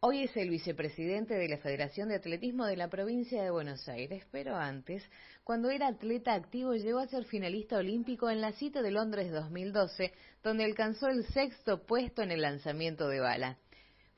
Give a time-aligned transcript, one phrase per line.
[0.00, 4.24] Hoy es el vicepresidente de la Federación de Atletismo de la provincia de Buenos Aires,
[4.30, 5.02] pero antes,
[5.42, 10.12] cuando era atleta activo, llegó a ser finalista olímpico en la cita de Londres 2012,
[10.44, 13.58] donde alcanzó el sexto puesto en el lanzamiento de bala.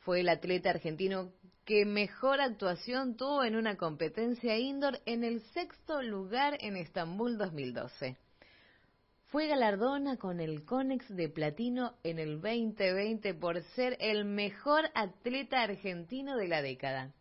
[0.00, 1.32] Fue el atleta argentino
[1.64, 8.18] que mejor actuación tuvo en una competencia indoor en el sexto lugar en Estambul 2012.
[9.30, 15.62] Fue galardona con el Conex de Platino en el 2020 por ser el mejor atleta
[15.62, 17.14] argentino de la década.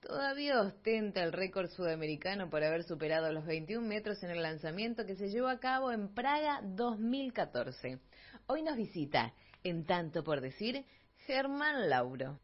[0.00, 5.16] Todavía ostenta el récord sudamericano por haber superado los 21 metros en el lanzamiento que
[5.16, 7.98] se llevó a cabo en Praga 2014.
[8.46, 10.84] Hoy nos visita, en tanto por decir,
[11.26, 12.38] Germán Lauro.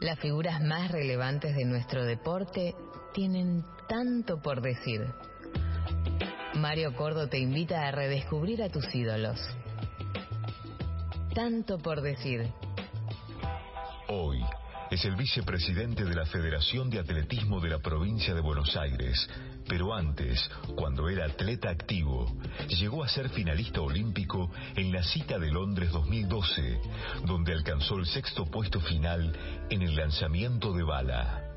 [0.00, 2.74] Las figuras más relevantes de nuestro deporte
[3.12, 3.62] tienen
[3.92, 5.06] tanto por decir.
[6.54, 9.38] Mario Cordo te invita a redescubrir a tus ídolos.
[11.34, 12.50] Tanto por decir.
[14.08, 14.40] Hoy
[14.90, 19.28] es el vicepresidente de la Federación de Atletismo de la provincia de Buenos Aires,
[19.68, 20.40] pero antes,
[20.74, 22.34] cuando era atleta activo,
[22.68, 26.80] llegó a ser finalista olímpico en la cita de Londres 2012,
[27.26, 29.36] donde alcanzó el sexto puesto final
[29.68, 31.51] en el lanzamiento de bala.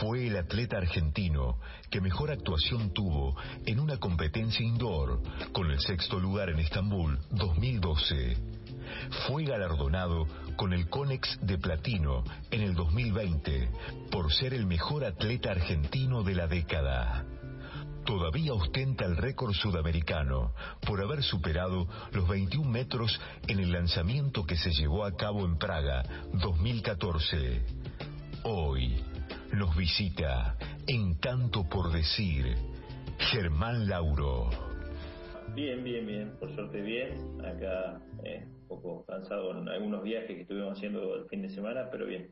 [0.00, 1.58] Fue el atleta argentino
[1.90, 8.36] que mejor actuación tuvo en una competencia indoor, con el sexto lugar en Estambul 2012.
[9.26, 13.70] Fue galardonado con el Conex de Platino en el 2020
[14.10, 17.24] por ser el mejor atleta argentino de la década.
[18.04, 20.52] Todavía ostenta el récord sudamericano
[20.84, 25.56] por haber superado los 21 metros en el lanzamiento que se llevó a cabo en
[25.56, 27.64] Praga 2014.
[28.42, 29.00] Hoy,
[29.52, 32.54] nos visita en tanto por decir
[33.18, 34.48] Germán Lauro.
[35.54, 37.40] Bien, bien, bien, por suerte bien.
[37.44, 41.88] Acá eh, un poco cansado en algunos viajes que estuvimos haciendo el fin de semana,
[41.90, 42.30] pero bien.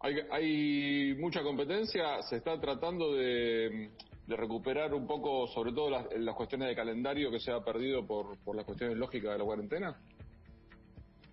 [0.00, 3.90] Hay, hay mucha competencia, se está tratando de,
[4.26, 8.38] recuperar un poco, sobre todo las, las, cuestiones de calendario que se ha perdido por,
[8.42, 9.96] por las cuestiones lógicas de la cuarentena.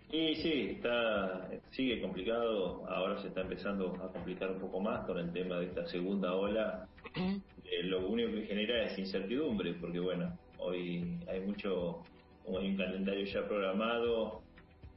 [0.10, 2.84] Sí, sí, está, sigue complicado.
[2.90, 6.34] Ahora se está empezando a complicar un poco más con el tema de esta segunda
[6.34, 6.88] ola.
[7.16, 12.02] Eh, lo único que genera es incertidumbre, porque bueno, hoy hay mucho,
[12.48, 14.42] hay un calendario ya programado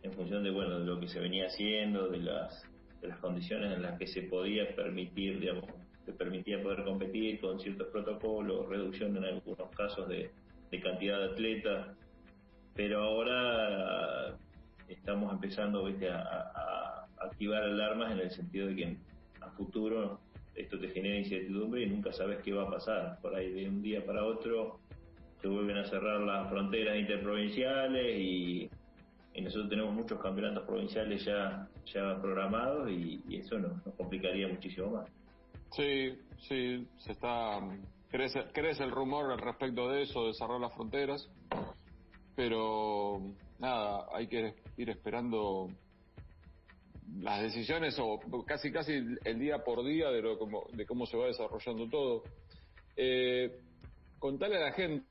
[0.03, 2.65] en función de bueno de lo que se venía haciendo, de las,
[3.03, 5.67] de las condiciones en las que se podía permitir, digamos,
[6.06, 10.31] se permitía poder competir con ciertos protocolos, reducción en algunos casos de,
[10.71, 11.97] de cantidad de atletas,
[12.75, 14.39] pero ahora
[14.92, 18.97] estamos empezando A, activar alarmas en el sentido de que
[19.41, 20.19] a futuro
[20.54, 23.19] esto te genera incertidumbre y nunca sabes qué va a pasar.
[23.20, 24.80] Por ahí de un día para otro
[25.41, 28.70] se vuelven a cerrar las fronteras interprovinciales y,
[29.41, 35.09] nosotros tenemos muchos campeonatos provinciales ya, ya programados y, eso nos, nos, complicaría muchísimo más.
[35.70, 36.14] Sí,
[36.48, 37.60] sí, se está
[38.12, 41.28] crece, crece el rumor al respecto de eso, de cerrar las fronteras,
[42.36, 43.20] pero
[43.59, 45.69] nada, hay que ir esperando
[47.21, 50.38] las decisiones o casi casi el día por día de, lo,
[50.72, 52.22] de cómo se va desarrollando todo.
[52.97, 53.60] Eh,
[54.19, 55.06] contale a la gente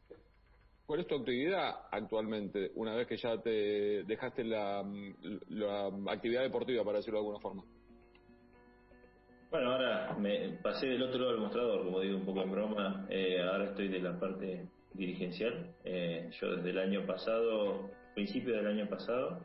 [0.85, 4.79] cuál es tu actividad actualmente, una vez que ya te dejaste la,
[6.09, 7.63] actividad deportiva, para decirlo de alguna forma.
[9.51, 13.05] Bueno, ahora me pasé del otro lado del mostrador, como digo un poco en broma,
[13.09, 15.75] eh, ahora estoy de la parte dirigencial.
[15.83, 19.39] Eh, yo desde el año pasado principio del año pasado.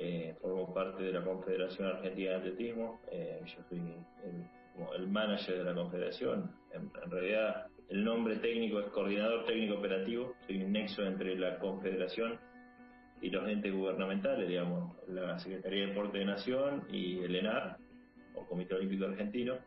[0.00, 3.00] Eh, formo parte de la Confederación Argentina de Atletismo.
[3.10, 3.80] Eh, yo soy
[4.94, 6.52] el, manager de la Confederación.
[6.72, 10.36] En, realidad, el nombre técnico es Coordinador Técnico Operativo.
[10.46, 12.38] Soy un nexo entre la Confederación
[13.20, 17.78] y los entes gubernamentales, digamos, la Secretaría de Deporte de Nación y el ENAR,
[18.36, 19.58] o Comité Olímpico Argentino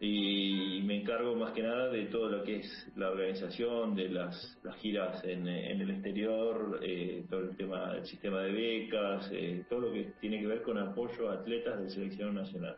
[0.00, 4.58] y me encargo más que nada de todo lo que es la organización de las,
[4.62, 9.80] las giras en, el exterior, eh, todo el tema del sistema de becas, eh, todo
[9.80, 12.76] lo que tiene que ver con apoyo a atletas de selección nacional.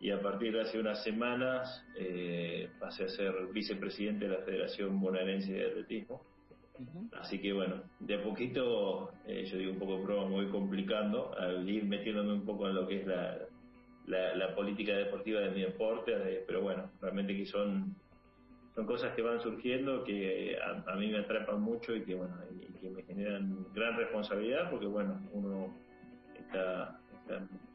[0.00, 5.00] Y a partir de hace unas semanas eh, pasé a ser vicepresidente de la Federación
[5.00, 6.22] Bonaerense de Atletismo.
[7.12, 11.32] Así que bueno, de a poquito, yo digo un poco de broma, me voy complicando
[11.38, 13.38] al ir metiéndome un poco en lo que es la,
[14.06, 16.12] la, política deportiva de mi deporte,
[16.46, 17.94] pero bueno, realmente que son,
[18.74, 22.72] son cosas que van surgiendo que a, mí me atrapan mucho y que, bueno, y,
[22.78, 25.74] que me generan gran responsabilidad porque bueno, uno
[26.36, 26.98] está,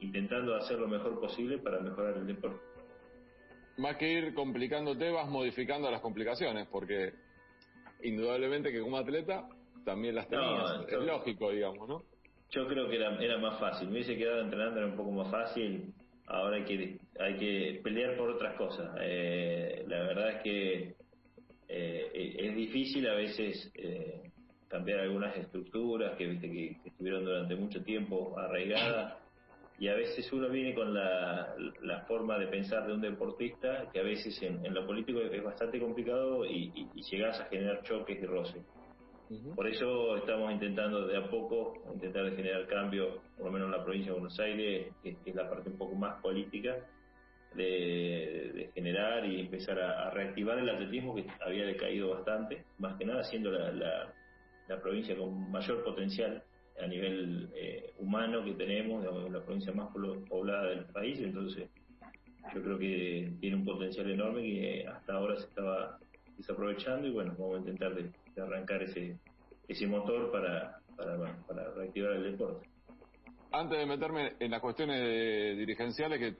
[0.01, 2.59] intentando hacer lo mejor posible para mejorar el deporte.
[3.77, 7.13] Más que ir complicándote, vas modificando las complicaciones, porque
[8.03, 9.47] indudablemente que como atleta
[9.85, 10.85] también las tenías.
[10.87, 12.03] es lógico, digamos, ¿no?
[12.49, 13.87] Yo creo que era, era más fácil.
[13.87, 15.93] Me hubiese quedado entrenando, era un poco más fácil.
[16.27, 18.89] Ahora hay que, hay que pelear por otras cosas.
[19.01, 20.95] Eh, la verdad es que
[21.69, 24.31] eh, es difícil a veces eh,
[24.67, 29.15] cambiar algunas estructuras que, viste, que, estuvieron durante mucho tiempo arraigadas
[29.79, 31.55] y a veces uno viene con la,
[32.07, 36.45] forma de pensar de un deportista que a veces en, lo político es bastante complicado
[36.45, 38.63] y, llegas a generar choques y roces.
[39.55, 43.83] Por eso estamos intentando de a poco, intentar generar cambio, por lo menos en la
[43.83, 46.77] provincia de Buenos Aires, que, es la parte un poco más política,
[47.53, 53.23] de, generar y empezar a, reactivar el atletismo que había decaído bastante, más que nada
[53.23, 53.71] siendo la,
[54.67, 56.43] la, provincia con mayor potencial
[56.81, 59.89] a nivel eh, humano que tenemos, la provincia más
[60.29, 61.69] poblada del país, entonces
[62.53, 65.97] yo creo que tiene un potencial enorme que hasta ahora se estaba
[66.37, 68.09] desaprovechando y bueno, vamos a intentar de,
[68.41, 69.17] arrancar ese,
[69.67, 72.67] ese motor para, para, reactivar el deporte.
[73.51, 76.35] Antes de meterme en las cuestiones dirigenciales, que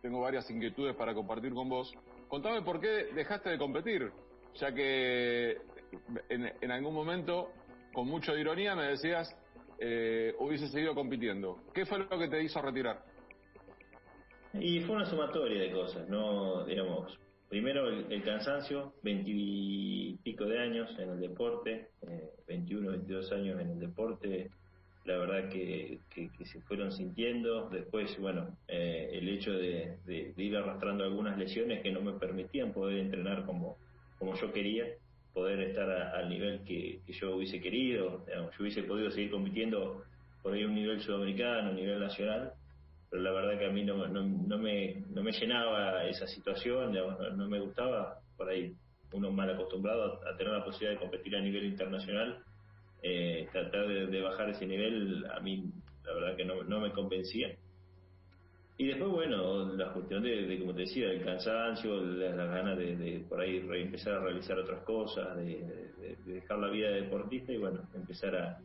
[0.00, 1.92] tengo varias inquietudes para compartir con vos,
[2.28, 4.10] contame por qué dejaste de competir,
[4.54, 5.58] ya que
[6.28, 7.50] en, en algún momento,
[7.92, 9.34] con mucha ironía, me decías,
[9.78, 11.58] eh, hubiese seguido compitiendo.
[11.74, 13.02] ¿Qué fue lo que te hizo retirar?
[14.52, 16.64] Y fue una sumatoria de cosas, ¿no?
[16.64, 17.18] Digamos,
[17.54, 23.78] primero el, cansancio, veintipico de años en el deporte, eh, 21, 22 años en el
[23.78, 24.50] deporte,
[25.04, 27.68] la verdad que, que, se fueron sintiendo.
[27.68, 29.98] Después, bueno, eh, el hecho de,
[30.36, 33.76] ir arrastrando algunas lesiones que no me permitían poder entrenar como,
[34.18, 34.86] como yo quería,
[35.32, 38.26] poder estar al nivel que, yo hubiese querido.
[38.26, 40.02] yo hubiese podido seguir compitiendo
[40.42, 42.52] por ahí un nivel sudamericano, un nivel nacional,
[43.14, 47.48] pero la verdad que a mí no, no, me, no me llenaba esa situación, no,
[47.48, 48.74] me gustaba por ahí
[49.12, 52.42] uno mal acostumbrado a, tener la posibilidad de competir a nivel internacional,
[53.04, 55.62] eh, tratar de, bajar ese nivel a mí
[56.04, 57.54] la verdad que no, me convencía.
[58.78, 63.40] Y después, bueno, la cuestión de, como te decía, el cansancio, las, ganas de, por
[63.40, 65.86] ahí empezar a realizar otras cosas, de,
[66.26, 68.58] dejar la vida de deportista y bueno, empezar a,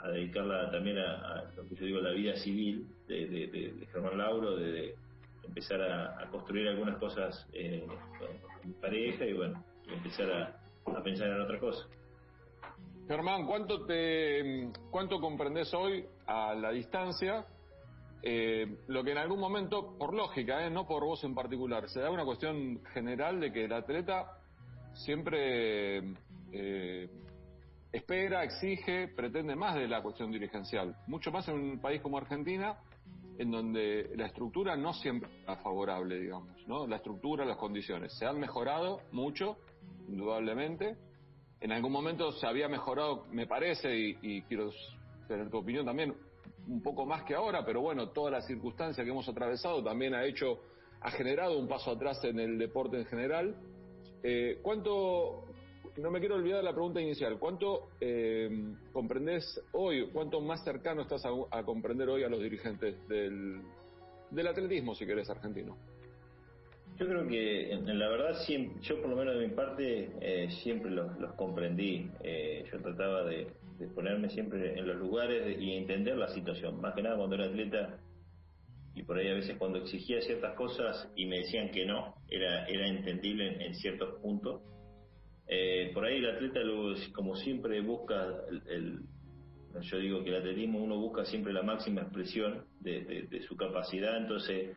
[0.00, 4.94] a dedicarla también a, lo que yo digo, la vida civil de, Germán Lauro, de,
[5.44, 7.86] empezar a, construir algunas cosas eh,
[8.62, 10.30] en pareja y bueno, empezar
[10.84, 11.86] a, pensar en otra cosa.
[13.06, 17.46] Germán, ¿cuánto te cuánto comprendes hoy a la distancia
[18.22, 22.00] eh, lo que en algún momento, por lógica, eh, no por vos en particular, se
[22.00, 24.38] da una cuestión general de que el atleta
[24.92, 25.98] siempre
[26.52, 27.08] eh,
[27.92, 32.78] espera, exige, pretende más de la cuestión dirigencial, mucho más en un país como Argentina,
[33.38, 36.86] en donde la estructura no siempre es favorable, digamos, ¿no?
[36.86, 38.12] La estructura, las condiciones.
[38.18, 39.56] Se han mejorado mucho,
[40.08, 40.96] indudablemente.
[41.60, 44.70] En algún momento se había mejorado, me parece, y, y quiero
[45.28, 46.14] tener tu opinión también,
[46.66, 50.24] un poco más que ahora, pero bueno, toda la circunstancia que hemos atravesado también ha
[50.24, 50.60] hecho,
[51.00, 53.54] ha generado un paso atrás en el deporte en general.
[54.22, 55.44] Eh, ¿Cuánto,
[55.98, 57.38] no me quiero olvidar la pregunta inicial.
[57.38, 58.48] ¿Cuánto eh,
[58.92, 63.60] comprendes hoy, cuánto más cercano estás a, comprender hoy a los dirigentes del,
[64.30, 65.76] del atletismo, si querés, argentino?
[66.98, 68.36] Yo creo que, en la verdad,
[68.80, 72.10] yo por lo menos de mi parte eh, siempre los, comprendí.
[72.22, 73.52] Eh, yo trataba de,
[73.94, 76.80] ponerme siempre en los lugares y entender la situación.
[76.80, 77.98] Más que nada cuando era atleta
[78.94, 82.66] y por ahí a veces cuando exigía ciertas cosas y me decían que no, era,
[82.66, 84.60] era entendible en ciertos puntos
[85.48, 86.60] eh, por ahí el atleta,
[87.12, 88.36] como siempre, busca
[88.68, 89.00] el,
[89.80, 94.76] yo digo que el atletismo uno busca siempre la máxima expresión de, su capacidad, entonces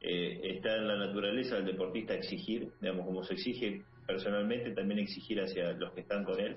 [0.00, 5.40] eh, está en la naturaleza del deportista exigir, digamos, como se exige personalmente, también exigir
[5.40, 6.56] hacia los que están con él.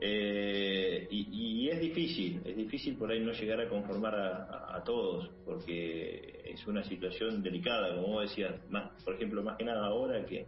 [0.00, 6.42] Eh, y, es difícil, es difícil por ahí no llegar a conformar a, todos, porque
[6.44, 10.46] es una situación delicada, como vos decías, más, por ejemplo, más que nada ahora que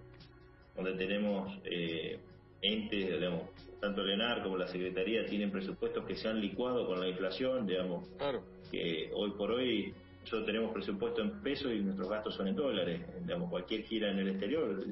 [0.77, 2.19] donde tenemos eh,
[2.63, 3.43] entes, digamos,
[3.81, 7.67] tanto el ENAR como la Secretaría tienen presupuestos que se han licuado con la inflación,
[7.67, 8.09] digamos,
[8.71, 13.01] que hoy por hoy nosotros tenemos presupuesto en pesos y nuestros gastos son en dólares,
[13.23, 14.85] digamos, cualquier gira en el exterior,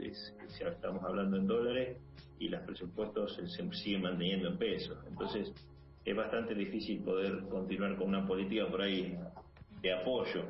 [0.61, 1.99] estamos hablando en dólares
[2.39, 5.53] y los presupuestos se, siguen manteniendo en pesos, entonces
[6.05, 9.17] es bastante difícil poder continuar con una política por ahí
[9.81, 10.45] de apoyo.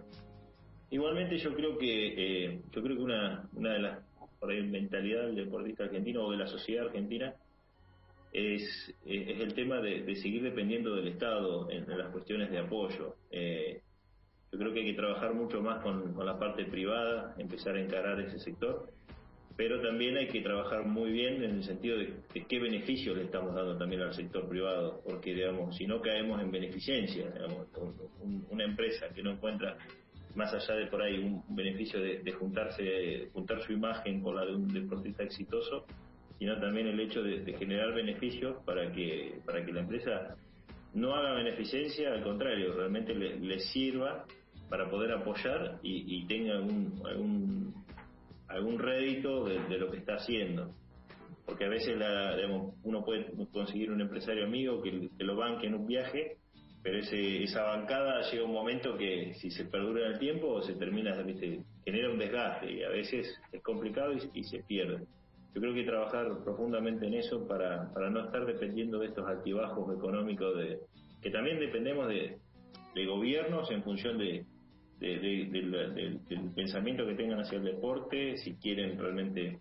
[0.90, 3.98] Igualmente yo creo que eh, yo creo que una, una de las
[4.44, 7.34] por ahí mentalidad del deportista argentino o de la sociedad argentina
[8.30, 13.16] es, es el tema de, seguir dependiendo del Estado en, las cuestiones de apoyo.
[13.30, 13.80] Eh,
[14.52, 18.20] yo creo que hay que trabajar mucho más con, la parte privada, empezar a encarar
[18.20, 18.92] ese sector
[19.56, 22.12] pero también hay que trabajar muy bien en el sentido de,
[22.48, 26.50] qué beneficios le estamos dando también al sector privado, porque digamos, si no caemos en
[26.50, 27.68] beneficencia, digamos,
[28.50, 29.78] una empresa que no encuentra
[30.34, 34.54] más allá de por ahí un beneficio de, juntarse, juntar su imagen con la de
[34.54, 35.86] un deportista exitoso,
[36.38, 40.36] sino también el hecho de, generar beneficios para que, para que la empresa
[40.94, 44.24] no haga beneficencia, al contrario, realmente le, sirva
[44.68, 47.74] para poder apoyar y, tenga algún, algún,
[48.48, 50.72] algún rédito de, lo que está haciendo.
[51.46, 52.36] Porque a veces la,
[52.82, 56.38] uno puede conseguir un empresario amigo que lo banque en un viaje
[56.84, 60.74] pero ese, esa bancada llega un momento que si se perdura en el tiempo se
[60.74, 61.62] termina, ¿viste?
[61.82, 65.02] genera un desgaste y a veces es complicado y, se pierde.
[65.54, 69.96] Yo creo que trabajar profundamente en eso para, para no estar dependiendo de estos altibajos
[69.96, 70.80] económicos de
[71.22, 72.36] que también dependemos de,
[73.06, 74.44] gobiernos en función de,
[75.00, 76.20] del
[76.54, 79.58] pensamiento que tengan hacia el deporte, si quieren realmente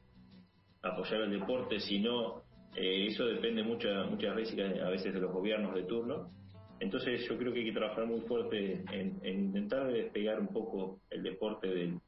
[0.82, 2.44] apoyar el deporte, si no,
[2.76, 6.43] eh, eso depende muchas muchas veces, a veces de los gobiernos de turno
[6.84, 11.24] entonces yo creo que hay que trabajar muy fuerte en, intentar despegar un poco el
[11.24, 12.00] deporte del,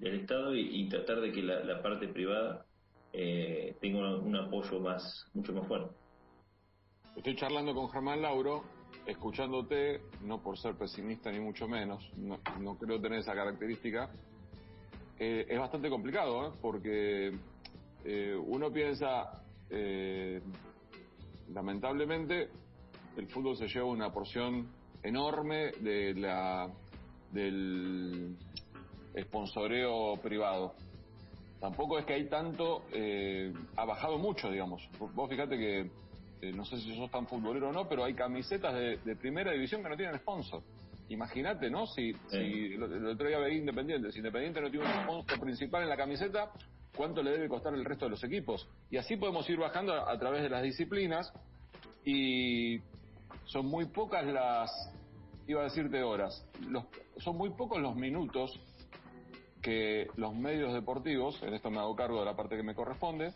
[0.00, 2.66] Estado y, tratar de que la, parte privada
[3.12, 5.92] eh, tenga un, apoyo más mucho más fuerte.
[7.16, 8.62] Estoy charlando con Germán Lauro,
[9.06, 14.10] escuchándote, no por ser pesimista ni mucho menos, no, creo tener esa característica.
[15.18, 16.52] Eh, es bastante complicado, ¿eh?
[16.60, 17.32] porque
[18.46, 19.42] uno piensa,
[21.52, 22.50] lamentablemente,
[23.18, 24.68] el fútbol se lleva una porción
[25.02, 26.70] enorme de la
[27.32, 28.36] del
[29.18, 30.74] sponsoreo privado.
[31.60, 34.88] Tampoco es que hay tanto, eh, ha bajado mucho, digamos.
[35.14, 35.90] Vos fíjate que,
[36.40, 39.82] eh, no sé si sos tan futbolero o no, pero hay camisetas de, primera división
[39.82, 40.62] que no tienen sponsor.
[41.08, 41.86] Imagínate, ¿no?
[41.86, 45.88] Si, si el otro día veía Independiente, si Independiente no tiene un sponsor principal en
[45.88, 46.52] la camiseta,
[46.94, 48.68] ¿cuánto le debe costar el resto de los equipos?
[48.90, 51.32] Y así podemos ir bajando a través de las disciplinas
[52.04, 52.78] y
[53.48, 54.70] son muy pocas las,
[55.46, 56.84] iba a decirte horas, los,
[57.18, 58.58] son muy pocos los minutos
[59.62, 63.32] que los medios deportivos, en esto me hago cargo de la parte que me corresponde,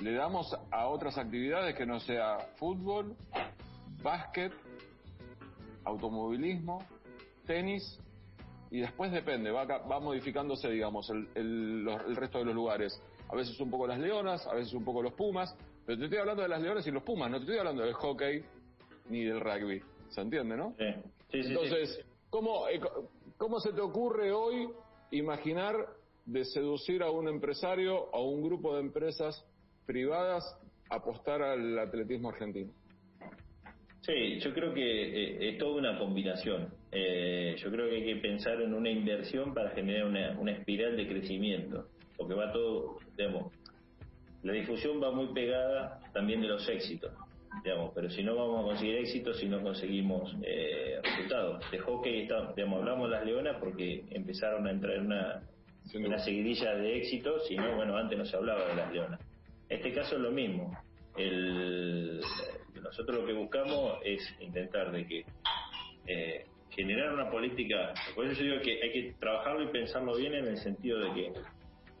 [0.00, 3.16] le damos a otras actividades que no sea fútbol,
[4.02, 4.52] básquet,
[5.84, 6.84] automovilismo,
[7.46, 8.00] tenis,
[8.70, 13.00] y después depende, va, va modificándose, digamos, el, el, el, resto de los lugares.
[13.28, 15.54] A veces un poco las leonas, a veces un poco los pumas,
[15.86, 17.94] pero te estoy hablando de las leonas y los pumas, no te estoy hablando del
[17.94, 18.44] hockey,
[19.08, 19.82] ni del rugby.
[20.10, 20.74] ¿Se entiende, no?
[20.78, 20.84] Sí.
[21.30, 22.80] Sí, sí, Entonces, ¿cómo, eh,
[23.36, 24.68] ¿cómo se te ocurre hoy
[25.10, 25.74] imaginar
[26.26, 29.44] de seducir a un empresario, a un grupo de empresas
[29.86, 30.44] privadas,
[30.90, 32.72] apostar al atletismo argentino?
[34.02, 36.68] Sí, yo creo que eh, es toda una combinación.
[36.92, 40.96] Eh, yo creo que hay que pensar en una inversión para generar una, una espiral
[40.96, 43.52] de crecimiento, porque va todo, digamos,
[44.42, 47.12] la difusión va muy pegada también de los éxitos
[47.62, 51.70] digamos, pero si no vamos a conseguir éxito si no conseguimos eh, resultados.
[51.70, 55.42] De hockey, está, digamos, hablamos de las leonas porque empezaron a entrar en una,
[55.94, 59.20] una seguidilla de éxitos, si no, bueno, antes no se hablaba de las leonas.
[59.68, 60.76] En este caso es lo mismo.
[61.16, 62.20] El,
[62.82, 65.24] nosotros lo que buscamos es intentar de que
[66.06, 70.34] eh, generar una política, por eso yo digo que hay que trabajarlo y pensarlo bien
[70.34, 71.32] en el sentido de que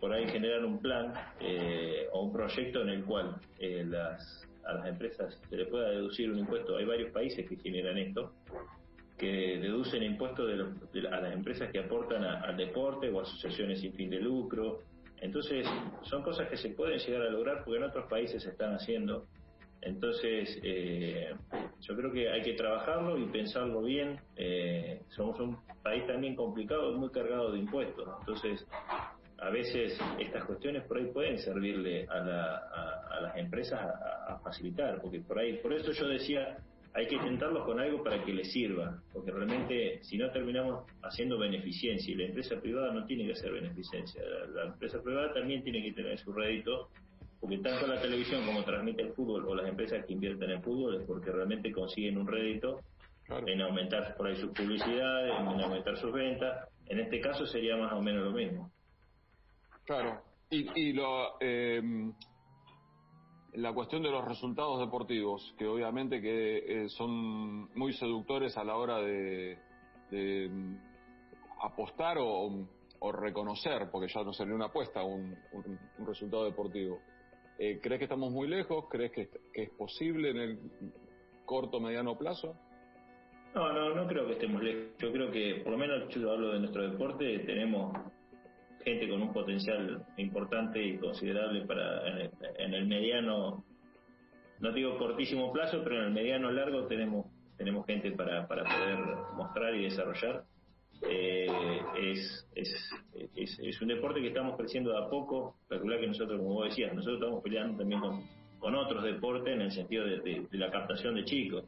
[0.00, 4.86] por ahí generar un plan eh, o un proyecto en el cual las a las
[4.86, 6.76] empresas se le pueda deducir un impuesto.
[6.76, 8.32] Hay varios países que generan esto,
[9.18, 10.46] que deducen impuestos
[10.92, 14.80] de, a las empresas que aportan al deporte o asociaciones sin fin de lucro.
[15.20, 15.66] Entonces,
[16.02, 19.26] son cosas que se pueden llegar a lograr porque en otros países se están haciendo.
[19.80, 21.34] Entonces, eh,
[21.80, 24.18] yo creo que hay que trabajarlo y pensarlo bien.
[24.36, 28.08] Eh, somos un país también complicado, muy cargado de impuestos.
[28.20, 28.66] Entonces,
[29.44, 35.38] a veces estas cuestiones por ahí pueden servirle a, las empresas a, facilitar, porque por
[35.38, 36.58] ahí, por eso yo decía,
[36.94, 41.38] hay que intentarlo con algo para que le sirva, porque realmente si no terminamos haciendo
[41.38, 44.22] beneficencia y la empresa privada no tiene que hacer beneficencia,
[44.54, 46.88] la, empresa privada también tiene que tener su rédito,
[47.38, 51.00] porque tanto la televisión como transmite el fútbol o las empresas que invierten en fútbol
[51.00, 52.80] es porque realmente consiguen un rédito
[53.46, 57.92] en aumentar por ahí sus publicidades, en aumentar sus ventas, en este caso sería más
[57.92, 58.70] o menos lo mismo.
[59.84, 60.22] Claro.
[60.50, 62.12] Y, lo, em,
[63.54, 68.76] la cuestión de los resultados deportivos, que obviamente que eh, son muy seductores a la
[68.76, 69.58] hora de,
[70.12, 70.78] em,
[71.60, 72.68] apostar o,
[73.12, 77.00] reconocer, porque ya no sería una apuesta, un, un, resultado deportivo.
[77.58, 78.86] Eh, ¿Crees que estamos muy lejos?
[78.88, 80.58] ¿Crees que, que es posible en el
[81.44, 82.56] corto mediano plazo?
[83.54, 84.96] No, no, no creo que estemos lejos.
[84.98, 87.94] Yo creo que, por lo menos yo hablo de nuestro deporte, tenemos
[88.84, 93.64] gente con un potencial importante y considerable para en el, mediano,
[94.60, 97.26] no digo cortísimo plazo, pero en el mediano largo tenemos
[97.56, 98.98] tenemos gente para, para poder
[99.36, 100.44] mostrar y desarrollar.
[101.08, 101.46] Eh,
[101.98, 102.90] es, es,
[103.36, 105.56] es, un deporte que estamos creciendo de a poco.
[105.68, 108.22] Calcular que nosotros, como vos decías, nosotros estamos peleando también con,
[108.58, 111.64] con otros deportes en el sentido de, de, la captación de chicos.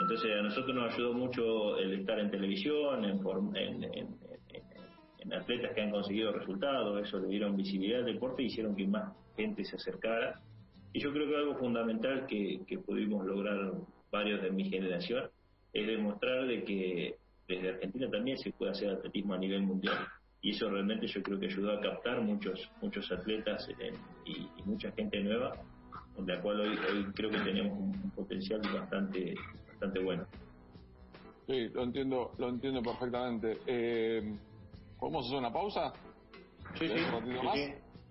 [0.00, 3.20] Entonces a nosotros nos ayudó mucho el estar en televisión, en,
[3.56, 4.29] en, en,
[5.20, 8.86] en atletas que han conseguido resultados, eso le dieron visibilidad al deporte y hicieron que
[8.86, 10.40] más gente se acercara.
[10.92, 13.72] Y yo creo que algo fundamental que, que pudimos lograr
[14.10, 15.30] varios de mi generación
[15.72, 19.98] es demostrar de que desde Argentina también se puede hacer atletismo a nivel mundial.
[20.42, 23.68] Y eso realmente yo creo que ayudó a captar muchos muchos atletas
[24.24, 25.52] y, mucha gente nueva
[26.16, 29.34] en la cual hoy, hoy creo que tenemos un, potencial bastante
[29.68, 30.26] bastante bueno.
[31.46, 33.58] Sí lo entiendo lo entiendo perfectamente.
[33.66, 34.34] Eh,
[35.00, 35.92] podemos hacer una pausa
[36.78, 36.94] sí sí,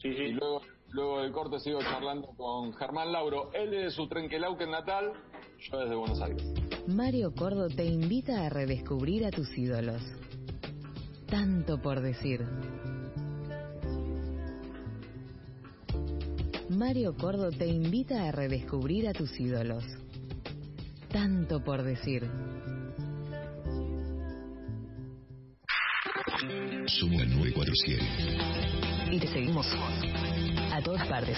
[0.02, 3.52] sí, sí, y luego luego del corte sigo charlando con Germán Lauro.
[3.54, 5.14] Él es de su Trenquelauquen natal
[5.60, 6.44] yo desde Buenos Aires.
[6.88, 10.02] Mario Cordo te invita a redescubrir a tus ídolos.
[11.28, 12.46] Tanto por decir.
[16.70, 19.84] Mario Cordo te invita a redescubrir a tus ídolos.
[21.12, 22.30] Tanto por decir.
[26.88, 28.04] Somos el 947.
[29.12, 29.68] Y te seguimos
[30.72, 31.38] a todas partes.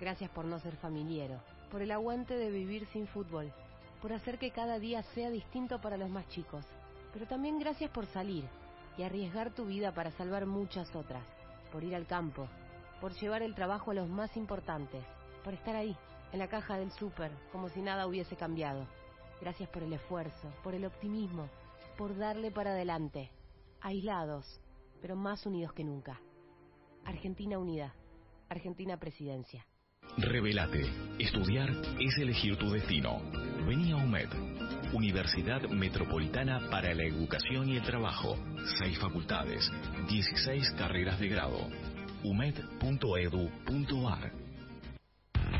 [0.00, 3.52] Gracias por no ser familiero, por el aguante de vivir sin fútbol,
[4.02, 6.64] por hacer que cada día sea distinto para los más chicos.
[7.12, 8.44] Pero también gracias por salir
[8.98, 11.22] y arriesgar tu vida para salvar muchas otras,
[11.72, 12.48] por ir al campo,
[13.00, 15.04] por llevar el trabajo a los más importantes,
[15.42, 15.96] por estar ahí,
[16.32, 18.86] en la caja del súper, como si nada hubiese cambiado.
[19.40, 21.48] Gracias por el esfuerzo, por el optimismo,
[21.96, 23.30] por darle para adelante,
[23.80, 24.60] aislados,
[25.00, 26.20] pero más unidos que nunca.
[27.04, 27.94] Argentina Unida,
[28.48, 29.64] Argentina Presidencia.
[30.16, 30.86] Revelate.
[31.18, 33.20] Estudiar es elegir tu destino.
[33.66, 34.28] Vení a UMED.
[34.92, 38.36] Universidad Metropolitana para la Educación y el Trabajo.
[38.78, 39.70] Seis facultades.
[40.08, 41.68] 16 carreras de grado.
[42.22, 42.84] umed.edu.ar.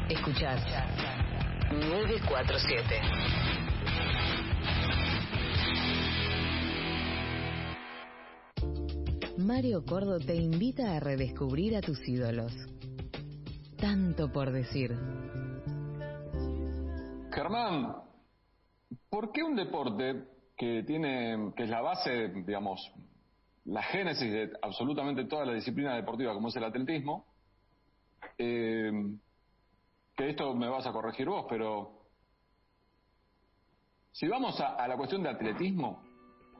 [0.08, 0.58] Escuchar
[1.72, 3.00] 947.
[9.38, 12.52] Mario Cordo te invita a redescubrir a tus ídolos
[13.84, 14.96] tanto por decir.
[17.30, 17.96] Germán,
[19.10, 20.24] ¿por qué un deporte
[20.56, 22.80] que tiene, que es la base, digamos,
[23.66, 27.26] la génesis de absolutamente toda la disciplina deportiva como es el atletismo,
[28.38, 28.90] eh,
[30.16, 32.06] que esto me vas a corregir vos, pero
[34.12, 36.02] si vamos a, la cuestión de atletismo,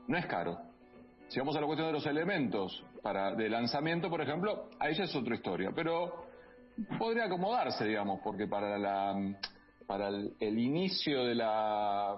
[0.09, 0.59] no es caro.
[1.29, 5.05] Si vamos a la cuestión de los elementos para de lanzamiento, por ejemplo, ahí ya
[5.05, 5.71] es otra historia.
[5.75, 6.34] Pero
[6.99, 9.39] podría acomodarse, digamos, porque para la
[9.87, 12.17] para el, inicio de la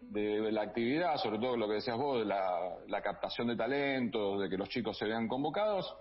[0.00, 4.40] de la actividad, sobre todo lo que decías vos, de la, la captación de talentos,
[4.40, 5.96] de que los chicos se vean convocados,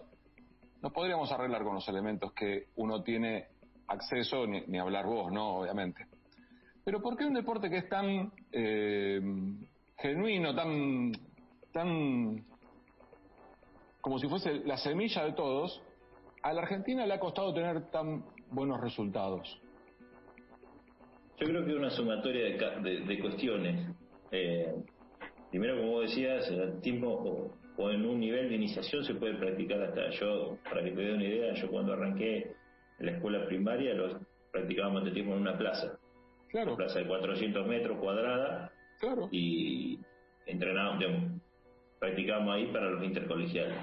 [0.82, 3.48] nos podríamos arreglar con los elementos que uno tiene
[3.88, 5.58] acceso, ni, hablar vos, ¿no?
[5.58, 6.06] Obviamente.
[6.84, 9.22] Pero ¿por qué un deporte que es tan eh,
[9.98, 11.12] genuino, tan,
[11.72, 12.46] tan
[14.02, 15.82] como si fuese la semilla de todos,
[16.44, 19.60] a la Argentina le ha costado tener tan buenos resultados?
[21.40, 23.90] Yo creo que una sumatoria de, cuestiones.
[24.32, 24.74] Eh,
[25.50, 29.82] primero, como vos decías, el tiempo o, en un nivel de iniciación se puede practicar
[29.82, 32.56] hasta yo, para que te dé una idea, yo cuando arranqué
[33.00, 34.18] en la escuela primaria los
[34.52, 35.98] practicábamos atletismo en una plaza.
[36.50, 36.74] Claro.
[36.74, 38.72] Una plaza de 400 metros cuadrada.
[39.00, 39.28] Claro.
[39.32, 40.00] Y
[40.46, 41.04] entrenábamos,
[42.00, 43.78] practicábamos ahí para los intercolegiales.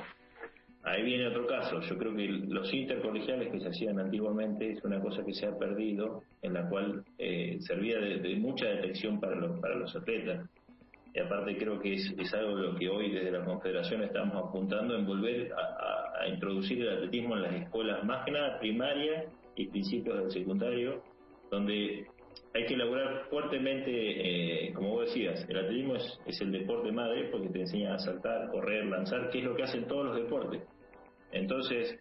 [0.82, 1.80] Ahí viene otro caso.
[1.80, 5.56] Yo creo que los intercolegiales que se hacían antiguamente es una cosa que se ha
[5.58, 10.48] perdido, en la cual eh, servía de, mucha detección para los, para los atletas.
[11.12, 14.96] Y aparte creo que es, es algo lo que hoy desde la Confederación estamos apuntando
[14.96, 19.24] en volver a, introducir el atletismo en las escuelas más que nada primarias
[19.56, 21.02] y principios del secundario,
[21.50, 22.06] donde
[22.52, 27.48] hay que elaborar fuertemente, eh, como vos decías, el atletismo es, el deporte madre porque
[27.48, 30.62] te enseña a saltar, correr, lanzar, que es lo que hacen todos los deportes.
[31.30, 31.98] Entonces,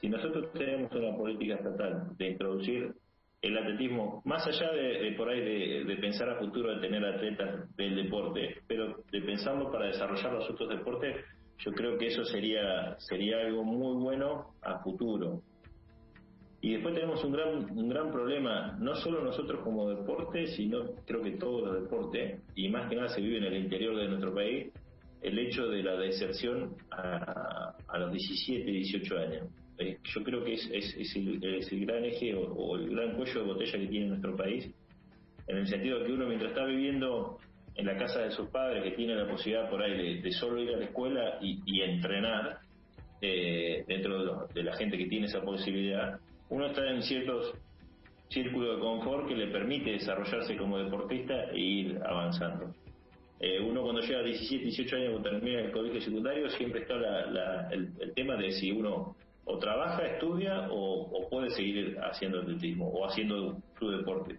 [0.00, 2.94] si nosotros tenemos una política estatal de introducir
[3.42, 7.96] el atletismo, más allá de, por ahí de, pensar a futuro de tener atletas del
[7.96, 11.24] deporte, pero de pensarlo para desarrollar los otros deportes,
[11.58, 15.42] yo creo que eso sería sería algo muy bueno a futuro.
[16.62, 21.22] Y después tenemos un gran, un gran problema, no solo nosotros como deporte, sino creo
[21.22, 24.34] que todos los deportes, y más que nada se vive en el interior de nuestro
[24.34, 24.70] país,
[25.22, 29.48] el hecho de la deserción a, los 17, 18 años.
[29.78, 31.40] Eh, yo creo que es, es, el,
[31.86, 34.70] gran eje o, el gran cuello de botella que tiene nuestro país,
[35.46, 37.38] en el sentido de que uno mientras está viviendo
[37.74, 40.74] en la casa de sus padres, que tiene la posibilidad por ahí de, solo ir
[40.74, 42.58] a la escuela y, entrenar,
[43.22, 46.18] eh, dentro de, la gente que tiene esa posibilidad,
[46.50, 47.54] uno está en ciertos
[48.28, 52.74] círculos de confort que le permite desarrollarse como deportista e ir avanzando.
[53.40, 56.94] Eh, uno cuando llega a 17, 18 años cuando termina el colegio secundario siempre está
[57.70, 63.56] el, tema de si uno o trabaja, estudia o, puede seguir haciendo atletismo o haciendo
[63.78, 64.38] su deporte.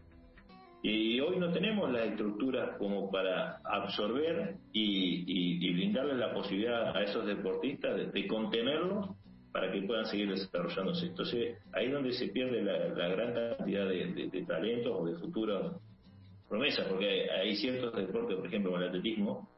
[0.84, 7.04] Y hoy no tenemos las estructuras como para absorber y, y, brindarles la posibilidad a
[7.04, 9.10] esos deportistas de, contenerlos
[9.52, 11.08] para que puedan seguir desarrollándose.
[11.08, 15.74] Entonces, ahí es donde se pierde la, gran cantidad de, talentos o de futuras
[16.48, 19.50] promesas, porque hay, ciertos deportes, por ejemplo, como el atletismo,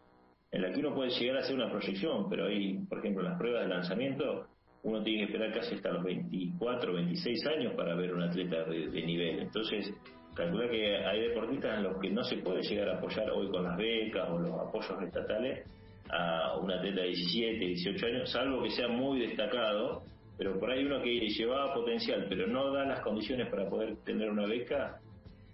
[0.51, 3.37] en la que uno puede llegar a hacer una proyección, pero hay, por ejemplo, las
[3.37, 4.47] pruebas de lanzamiento,
[4.83, 9.01] uno tiene que esperar casi hasta los 24, 26 años para ver un atleta de,
[9.05, 9.39] nivel.
[9.39, 9.93] Entonces,
[10.35, 13.63] calcula que hay deportistas en los que no se puede llegar a apoyar hoy con
[13.63, 15.65] las becas o los apoyos estatales
[16.09, 20.03] a un atleta de 17, 18 años, salvo que sea muy destacado,
[20.37, 24.29] pero por ahí uno que llevaba potencial, pero no da las condiciones para poder tener
[24.29, 24.99] una beca,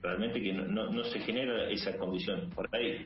[0.02, 2.50] realmente que no, no se genera esa condición.
[2.56, 3.06] Por ahí,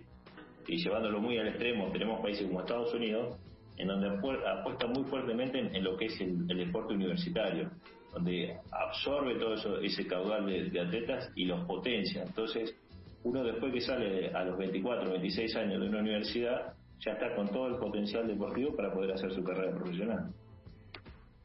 [0.68, 3.38] y llevándolo muy al extremo, tenemos países como Estados Unidos,
[3.78, 7.72] en donde apuesta muy fuertemente en, lo que es el, deporte universitario,
[8.14, 12.24] donde absorbe todo eso, ese caudal de, atletas y los potencia.
[12.24, 12.76] Entonces,
[13.24, 16.74] uno después que sale a los 24, 26 años de una universidad,
[17.06, 20.34] ya está con todo el potencial deportivo para poder hacer su carrera profesional.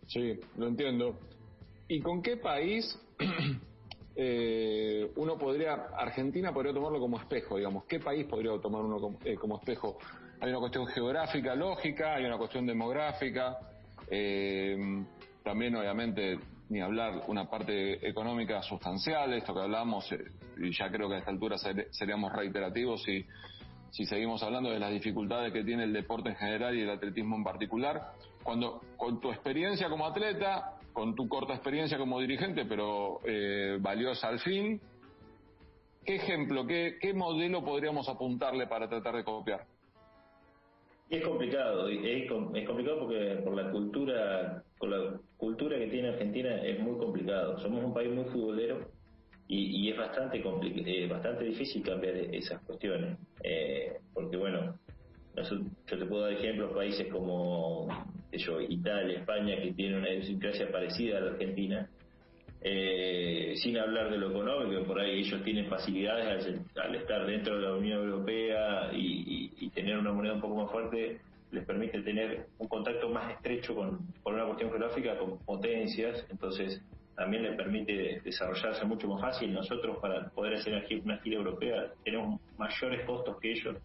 [0.07, 1.19] Sí, lo entiendo.
[1.89, 2.99] ¿Y con qué país
[4.17, 7.85] eh, uno podría, Argentina podría tomarlo como espejo, digamos?
[7.85, 9.99] ¿Qué país podría tomar uno como, eh, como espejo?
[10.41, 13.59] Hay una cuestión geográfica, lógica, hay una cuestión demográfica,
[14.11, 15.05] eh,
[15.43, 20.25] también obviamente ni hablar una parte económica sustancial, esto que hablamos, eh,
[20.59, 21.57] y ya creo que a esta altura
[21.91, 23.25] seríamos reiterativos si,
[23.91, 27.37] si seguimos hablando de las dificultades que tiene el deporte en general y el atletismo
[27.37, 28.13] en particular.
[28.43, 34.29] Cuando con tu experiencia como atleta, con tu corta experiencia como dirigente, pero eh, valiosa
[34.29, 34.81] al fin,
[36.05, 39.65] ¿qué ejemplo, qué, modelo podríamos apuntarle para tratar de copiar?
[41.09, 46.79] Es complicado, es, complicado porque por la cultura, con la cultura que tiene Argentina es
[46.81, 47.59] muy complicado.
[47.61, 48.98] Somos un país muy futbolero
[49.49, 54.79] y, es bastante eh, bastante difícil cambiar esas cuestiones, eh, porque bueno,
[55.35, 57.89] yo te puedo dar ejemplos países como
[58.33, 61.89] yo, Italia, España que tienen una idiosincrasia parecida a la Argentina
[62.61, 66.45] eh, sin hablar de lo económico, por ahí ellos tienen facilidades
[66.77, 71.21] al, estar dentro de la Unión Europea y, tener una moneda un poco más fuerte,
[71.53, 76.83] les permite tener un contacto más estrecho con, por una cuestión geográfica con potencias, entonces
[77.19, 79.53] también les permite desarrollarse mucho más fácil.
[79.53, 83.77] Nosotros para poder hacer una gira europea tenemos mayores costos que ellos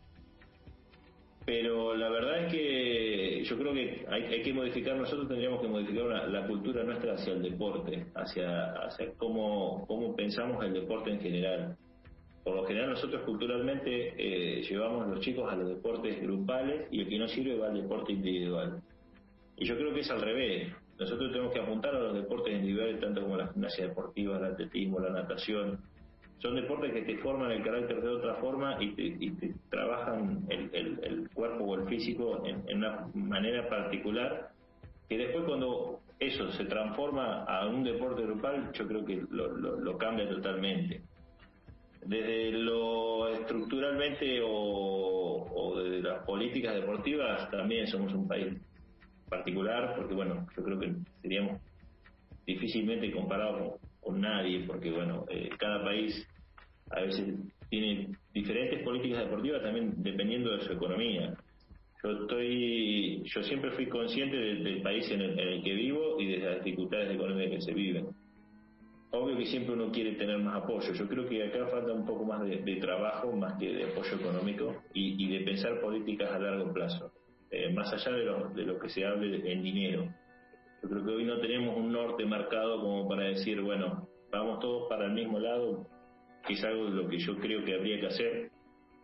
[1.45, 6.29] pero la verdad es que yo creo que hay, que modificar, nosotros tendríamos que modificar
[6.29, 11.75] la cultura nuestra hacia el deporte, hacia, hacia cómo, cómo pensamos el deporte en general.
[12.45, 17.01] Por lo general nosotros culturalmente eh, llevamos a los chicos a los deportes grupales y
[17.01, 18.81] el que no sirve va al deporte individual.
[19.57, 20.73] Y yo creo que es al revés.
[20.99, 24.99] Nosotros tenemos que apuntar a los deportes individuales, tanto como la gimnasia deportiva, el atletismo,
[24.99, 25.79] la natación,
[26.43, 31.63] son deportes que te forman el carácter de otra forma y te, trabajan el, cuerpo
[31.63, 34.49] o el físico en, una manera particular
[35.07, 40.27] que después cuando eso se transforma a un deporte grupal yo creo que lo, cambia
[40.27, 41.01] totalmente.
[42.05, 48.53] Desde lo estructuralmente o, o de las políticas deportivas también somos un país
[49.37, 51.61] particular porque bueno yo creo que seríamos
[52.45, 56.27] difícilmente comparados con nadie, porque bueno, eh, cada país
[56.91, 57.35] a veces
[57.69, 61.33] tiene diferentes políticas deportivas también dependiendo de su economía.
[62.03, 66.63] Yo estoy, yo siempre fui consciente del, país en el, que vivo y de las
[66.63, 68.07] dificultades económicas que se viven.
[69.11, 70.91] obvio que siempre uno quiere tener más apoyo.
[70.93, 74.83] Yo creo que acá falta un poco más de, trabajo, más que de apoyo económico
[74.93, 77.09] y, de pensar políticas a largo plazo,
[77.53, 80.11] eh, más allá de lo, de lo que se hable en dinero.
[80.81, 84.89] Yo creo que hoy no tenemos un norte marcado como para decir, bueno, vamos todos
[84.89, 85.87] para el mismo lado,
[86.47, 88.51] que es algo de lo que yo creo que habría que hacer,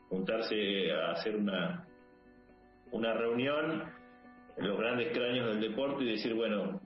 [0.10, 1.86] juntarse a hacer una,
[2.92, 3.84] una reunión,
[4.58, 6.82] los grandes cráneos del deporte y decir, bueno,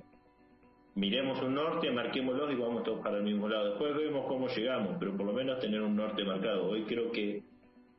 [0.96, 3.70] miremos un norte, marquémoslo y vamos todos para el mismo lado.
[3.70, 6.68] Después vemos cómo llegamos, pero por lo menos tener un norte marcado.
[6.68, 7.42] Hoy creo que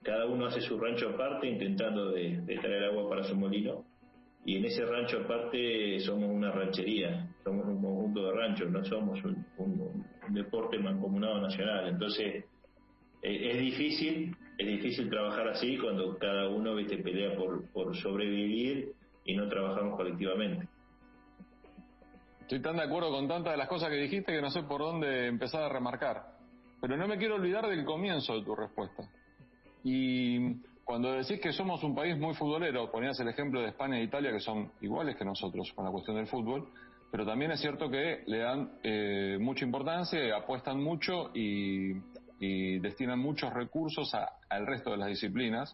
[0.04, 3.84] cada uno hace su rancho aparte intentando de, traer agua para su molino
[4.44, 9.18] y en ese rancho aparte somos una ranchería, somos un conjunto de ranchos, no somos
[9.24, 11.88] un, deporte mancomunado nacional.
[11.88, 12.44] Entonces
[13.22, 18.92] e, es difícil, es difícil trabajar así cuando cada uno ¿viste, pelea por, por sobrevivir
[19.24, 20.68] y no trabajamos colectivamente.
[22.42, 24.82] Estoy tan de acuerdo con tantas de las cosas que dijiste que no sé por
[24.82, 26.34] dónde empezar a remarcar.
[26.82, 29.08] Pero no me quiero olvidar del comienzo de tu respuesta.
[29.84, 34.04] Y cuando decís que somos un país muy futbolero, ponías el ejemplo de España e
[34.04, 36.68] Italia, que son iguales que nosotros con la cuestión del fútbol,
[37.14, 41.94] pero también es cierto que le dan eh, mucha importancia, apuestan mucho y,
[42.80, 44.12] destinan muchos recursos
[44.50, 45.72] al resto de las disciplinas.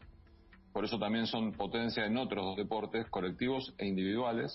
[0.71, 4.55] Por eso también son potencia en otros deportes colectivos e individuales.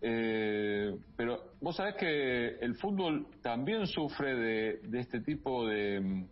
[0.00, 6.24] Eh, pero vos sabés que el fútbol también sufre de, este tipo de,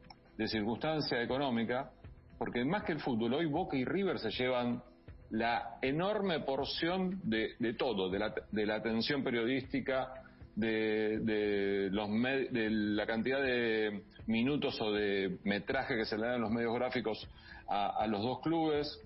[0.47, 1.91] circunstancia económica,
[2.39, 4.83] porque más que el fútbol, hoy Boca y River se llevan
[5.31, 10.23] la enorme porción de, todo, de la, de la atención periodística,
[10.55, 12.09] de, los
[12.51, 17.29] de la cantidad de minutos o de metraje que se le dan los medios gráficos
[17.69, 19.01] a los dos clubes,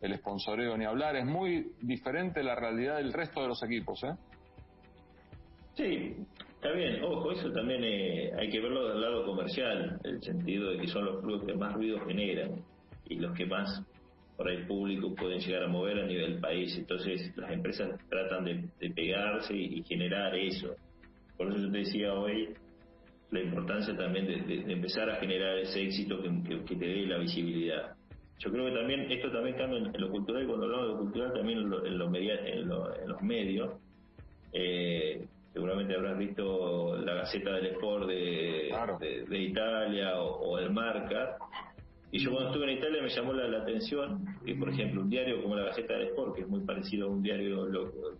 [0.00, 4.14] el sponsoreo ni hablar, es muy diferente la realidad del resto de los equipos, ¿eh?
[5.74, 6.16] Sí,
[6.54, 10.78] está bien, ojo, eso también eh, hay que verlo del lado comercial, el sentido de
[10.78, 12.62] que son los clubes que más ruido generan
[13.08, 13.82] y los que más
[14.36, 18.90] por ahí público pueden llegar a mover a nivel país, entonces las empresas tratan de,
[18.90, 20.74] pegarse y, generar eso.
[21.36, 22.50] Por eso yo te decía hoy
[23.30, 27.96] la importancia también de, empezar a generar ese éxito que te dé la visibilidad.
[28.38, 30.98] Yo creo que también esto también cambia en, lo cultural y cuando hablamos de lo
[30.98, 33.80] cultural también en, lo, en, los medios.
[34.52, 41.38] Eh, seguramente habrás visto la Gaceta del Sport de, de, Italia o, el Marca
[42.16, 45.42] y yo cuando estuve en Italia me llamó la, atención que por ejemplo un diario
[45.42, 47.66] como la Gaceta del Sport que es muy parecido a un diario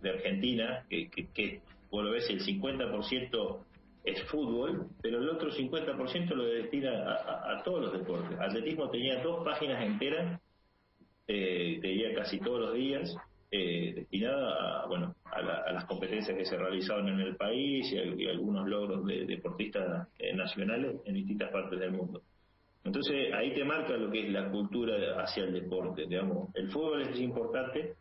[0.01, 3.59] de Argentina que, que, que vos lo ves el 50%
[4.07, 8.39] es fútbol, pero el otro 50% lo destina a, todos los deportes.
[8.39, 10.39] Atletismo tenía dos páginas enteras,
[11.27, 13.13] eh, tenía casi todos los días,
[13.51, 15.41] eh, destinada a, bueno, a,
[15.73, 21.01] las competencias que se realizaban en el país y, algunos logros de deportistas eh, nacionales
[21.03, 22.21] en distintas partes del mundo.
[22.87, 26.55] Entonces ahí te marca lo que es la cultura hacia el deporte, digamos.
[26.55, 27.95] El fútbol es importante,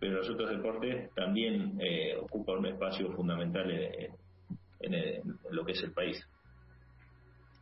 [0.00, 5.82] pero los otros deportes también eh, ocupan un espacio fundamental en, en, lo que es
[5.84, 6.20] el país.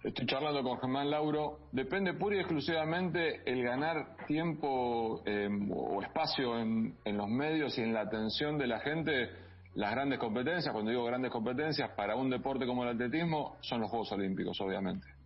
[0.02, 1.58] Estoy charlando con Germán Lauro.
[1.70, 7.92] Depende pura y exclusivamente el ganar tiempo em, o espacio en, los medios y en
[7.92, 9.28] la atención de la gente.
[9.74, 13.90] Las grandes competencias, cuando digo grandes competencias, para un deporte como el atletismo, son los
[13.90, 15.19] Juegos Olímpicos, obviamente.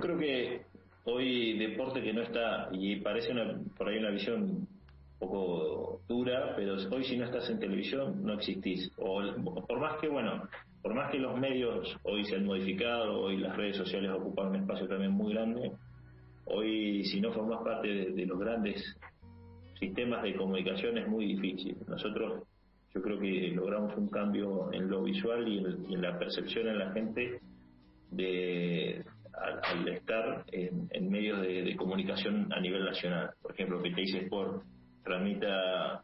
[0.00, 0.62] Creo que
[1.04, 4.68] hoy deporte que no está, y parece una, por ahí una visión
[5.18, 8.90] poco dura, pero hoy si no estás en televisión no existís.
[8.98, 9.20] O,
[9.66, 10.48] por más que, bueno,
[10.82, 14.56] por más que los medios hoy se han modificado, hoy las redes sociales ocupan un
[14.56, 15.72] espacio también muy grande,
[16.44, 18.96] hoy si no formas parte de, los grandes
[19.78, 21.76] sistemas de comunicación es muy difícil.
[21.86, 22.44] Nosotros
[22.94, 26.92] yo creo que logramos un cambio en lo visual y en, la percepción en la
[26.92, 27.40] gente
[28.10, 29.87] de al,
[30.52, 33.30] en, medios de, comunicación a nivel nacional.
[33.42, 34.62] Por ejemplo, que te dice Sport
[35.04, 36.02] tramita,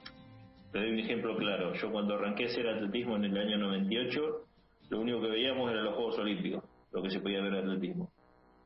[0.72, 4.46] te doy un ejemplo claro, yo cuando arranqué a hacer atletismo en el año 98,
[4.90, 8.10] lo único que veíamos eran los Juegos Olímpicos, lo que se podía ver en atletismo.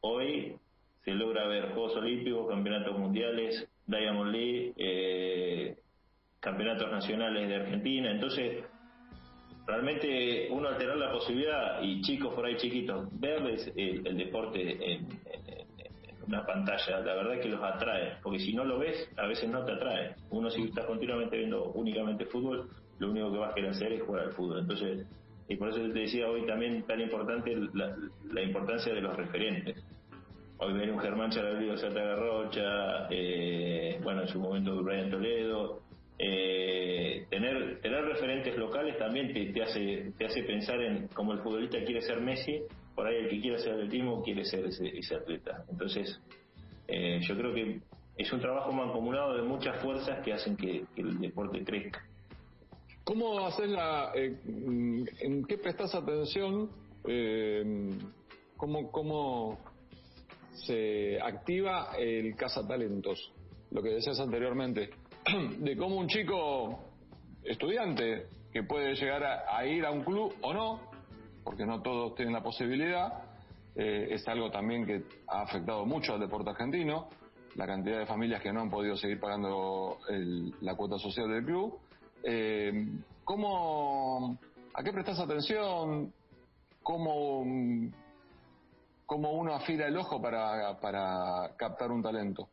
[0.00, 0.56] Hoy
[1.04, 5.76] se logra ver Juegos Olímpicos, Campeonatos Mundiales, Diamond League, eh,
[6.40, 8.64] Campeonatos Nacionales de Argentina, entonces
[9.68, 15.06] realmente uno alterar la posibilidad y chicos por ahí chiquitos verles el, deporte en,
[16.26, 19.48] una pantalla, la verdad es que los atrae, porque si no lo ves, a veces
[19.48, 20.14] no te atrae.
[20.30, 24.02] Uno si está continuamente viendo únicamente fútbol, lo único que vas a querer hacer es
[24.02, 24.58] jugar al fútbol.
[24.58, 25.06] Entonces,
[25.48, 29.82] y por eso te decía hoy también tan importante la, importancia de los referentes.
[30.58, 35.80] Hoy ven un Germán Charalío Santa Garrocha, eh, bueno, en su momento Brian Toledo,
[36.18, 41.78] eh, tener tener referentes locales también te, hace te hace pensar en como el futbolista
[41.84, 42.60] quiere ser Messi
[42.94, 46.20] por ahí el que quiere ser atletismo quiere ser ese, atleta entonces
[46.88, 47.80] eh, yo creo que
[48.16, 52.04] es un trabajo mancomunado de muchas fuerzas que hacen que, el deporte crezca
[53.08, 56.68] ¿Cómo haces la, eh, en qué prestas atención,
[57.06, 57.88] eh,
[58.54, 59.58] cómo, cómo
[60.52, 63.32] se activa el cazatalentos?
[63.70, 64.90] Lo que decías anteriormente,
[65.58, 66.78] de cómo un chico
[67.42, 70.80] estudiante que puede llegar a, ir a un club o no,
[71.44, 73.24] porque no todos tienen la posibilidad,
[73.74, 77.08] eh, es algo también que ha afectado mucho al deporte argentino,
[77.56, 79.98] la cantidad de familias que no han podido seguir pagando
[80.60, 81.78] la cuota social del club.
[82.22, 82.86] Eh,
[83.24, 84.38] ¿cómo,
[84.74, 86.12] ¿A qué prestas atención?
[86.82, 87.44] ¿Cómo,
[89.04, 92.48] cómo uno afila el ojo para, para captar un talento?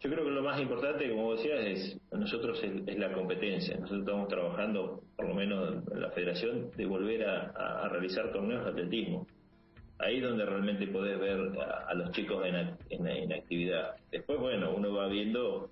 [0.00, 3.76] Yo creo que lo más importante, como decías, es nosotros es, la competencia.
[3.76, 8.70] Nosotros estamos trabajando, por lo menos en la federación, de volver a, realizar torneos de
[8.70, 9.26] atletismo.
[9.98, 11.40] Ahí es donde realmente podés ver
[11.88, 13.96] a, los chicos en, en, actividad.
[14.12, 15.70] Después, bueno, uno va viendo,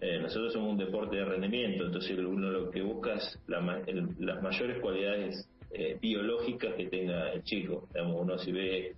[0.00, 4.80] eh, nosotros somos un deporte de rendimiento, entonces uno lo que busca es las mayores
[4.80, 7.86] cualidades eh, biológicas que tenga el chico.
[7.94, 8.94] uno si ve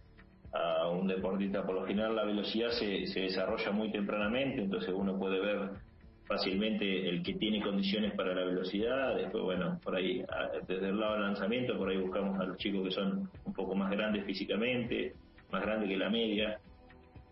[0.53, 5.19] a un deportista, por lo general la velocidad se, se desarrolla muy tempranamente, entonces uno
[5.19, 5.71] puede ver
[6.27, 10.25] fácilmente el que tiene condiciones para la velocidad, después bueno, por ahí
[10.67, 13.75] desde el lado del lanzamiento, por ahí buscamos a los chicos que son un poco
[13.75, 15.15] más grandes físicamente,
[15.51, 16.59] más grandes que la media,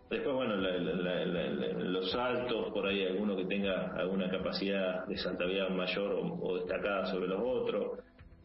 [0.09, 6.55] después bueno, los saltos, por ahí alguno que tenga alguna capacidad de saltabilidad mayor o
[6.57, 7.99] destacada sobre los otros,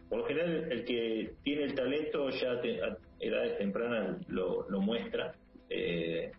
[0.08, 5.32] por lo general, el que tiene el talento ya a edades tempranas lo, muestra.
[5.68, 6.30] Eh,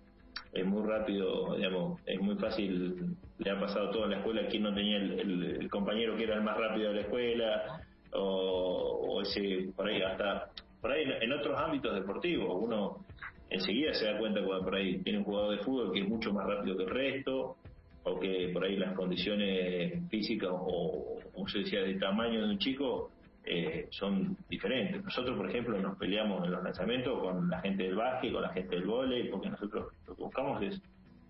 [0.54, 4.64] es muy rápido, digamos, es muy fácil, le ha pasado todo en la escuela, quien
[4.64, 7.82] no tenía el, compañero que era el más rápido de la escuela,
[8.14, 13.06] o, ese, por ahí hasta, por ahí en, otros ámbitos deportivos, uno
[13.50, 16.32] enseguida se da cuenta cuando por ahí tiene un jugador de fútbol que es mucho
[16.32, 17.58] más rápido que el resto,
[18.04, 22.60] o que por ahí las condiciones físicas o, como se decía, de tamaño de un
[22.60, 23.12] chico
[23.46, 25.04] eh, son diferentes.
[25.04, 28.54] Nosotros, por ejemplo, nos peleamos en los lanzamientos con la gente del básquet, con la
[28.54, 30.82] gente del vóley, porque nosotros lo que buscamos es,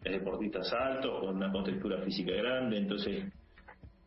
[0.02, 3.26] deportistas altos, con una contextura física grande, entonces,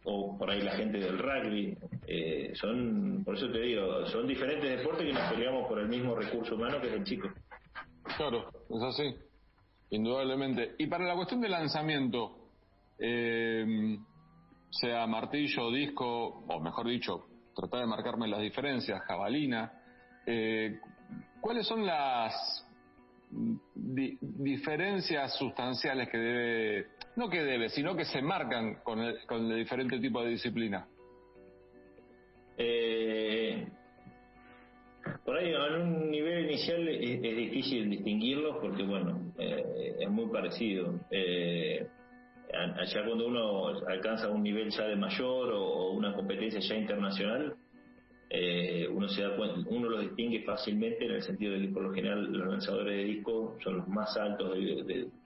[0.05, 4.79] o por ahí la gente del rugby, eh, son, por eso te digo, son diferentes
[4.79, 7.29] deportes que nos peleamos por el mismo recurso humano que es el chico.
[8.17, 9.15] Claro, es así,
[9.91, 10.77] indudablemente.
[10.79, 12.39] Y para la cuestión del lanzamiento,
[12.99, 13.99] eh,
[14.71, 17.27] sea martillo, disco, o mejor dicho,
[17.59, 19.73] tratar de marcarme las diferencias, jabalina.
[20.25, 20.79] Eh,
[21.41, 22.65] ¿Cuáles son las
[23.75, 29.59] diferencias sustanciales que debe, no que debe, sino que se marcan con el, con el
[29.59, 30.87] diferente tipo de disciplina?
[32.57, 33.69] Eh,
[35.25, 41.01] por ahí, en un nivel inicial es, difícil distinguirlos porque, bueno, eh, es muy parecido.
[41.11, 41.87] Eh,
[42.53, 47.55] allá cuando uno alcanza un nivel ya de mayor o, una competencia ya internacional,
[48.31, 51.83] eh, uno se da cuenta, uno lo distingue fácilmente en el sentido de que por
[51.83, 54.55] lo general los lanzadores de disco son los más altos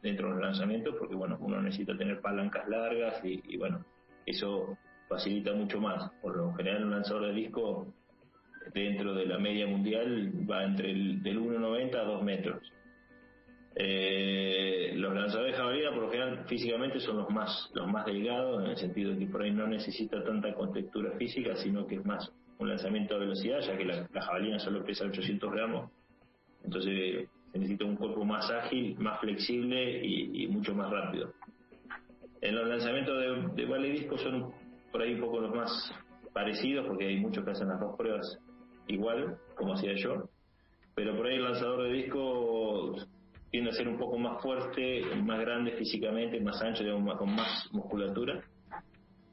[0.03, 3.85] dentro de los lanzamientos porque bueno uno necesita tener palancas largas y, bueno
[4.25, 6.11] eso facilita mucho más.
[6.23, 7.89] Por lo general un lanzador de disco
[8.73, 12.73] dentro de la media mundial va entre el del 1,90 a 2 metros
[13.75, 18.63] eh, los lanzadores de jabalina por lo general físicamente son los más los más delgados
[18.63, 22.05] en el sentido de que por ahí no necesita tanta contextura física sino que es
[22.05, 25.91] más un lanzamiento de velocidad ya que la, jabalina solo pesa 800 gramos.
[26.65, 31.33] Entonces se necesita un cuerpo más ágil más flexible y, mucho más rápido.
[32.41, 34.53] En los lanzamientos de, de disco son
[34.91, 35.93] por ahí un poco los más
[36.33, 38.39] parecidos porque hay muchos que hacen las dos pruebas
[38.87, 40.29] igual como hacía yo.
[40.95, 42.97] Pero por ahí el lanzador de disco
[43.53, 46.83] tiende a ser un poco más fuerte, más grande físicamente, más ancho,
[47.19, 48.43] con más musculatura.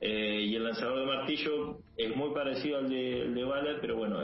[0.01, 4.19] Eh, y el lanzador de martillo es muy parecido al de, bala, pero bueno,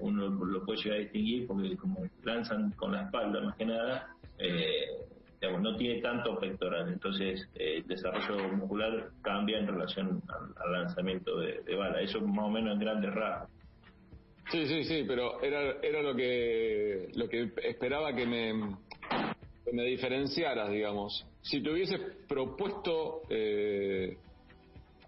[0.00, 4.08] uno lo puede llegar a distinguir porque como lanzan con la espalda más que nada,
[4.38, 4.86] eh,
[5.40, 11.38] digamos, no tiene tanto pectoral, entonces eh, el desarrollo muscular cambia en relación al, lanzamiento
[11.38, 12.00] de, de, bala.
[12.00, 13.50] Eso más o menos en grandes rasgos.
[14.50, 18.76] Sí, sí, sí, pero era, era lo que lo que esperaba que me,
[19.72, 21.26] me diferenciaras, digamos.
[21.40, 21.98] Si te hubiese
[22.28, 24.16] propuesto eh,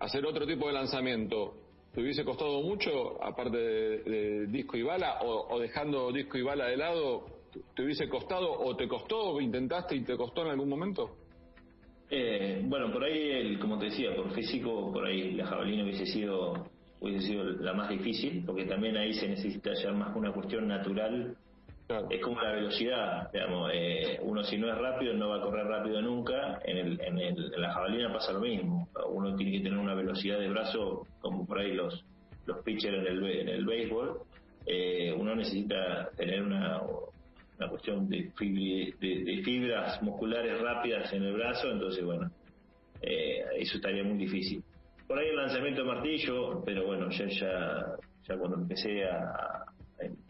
[0.01, 1.55] hacer otro tipo de lanzamiento,
[1.93, 6.77] ¿te hubiese costado mucho, aparte de, disco y bala, o, dejando disco y bala de
[6.77, 7.27] lado,
[7.77, 11.11] te hubiese costado o te costó, intentaste y te costó en algún momento?
[12.11, 16.07] Eh, bueno, por ahí, el, como te decía, por físico, por ahí la jabalina hubiese
[16.07, 16.69] sido
[17.05, 21.37] hubiese sido la más difícil, porque también ahí se necesita ya más una cuestión natural.
[22.09, 25.67] Es como la velocidad, digamos, eh, uno si no es rápido no va a correr
[25.67, 29.61] rápido nunca, en, el, en, el, en la jabalina pasa lo mismo, uno tiene que
[29.65, 32.03] tener una velocidad de brazo como por ahí los,
[32.47, 34.19] los pitchers en el, en el béisbol,
[34.65, 36.81] eh, uno necesita tener una,
[37.59, 42.31] una cuestión de, de, fibras musculares rápidas en el brazo, entonces bueno,
[43.03, 44.65] eh, eso estaría muy difícil.
[45.07, 49.67] Por ahí el lanzamiento de martillo, pero bueno, ya ya, ya cuando empecé a,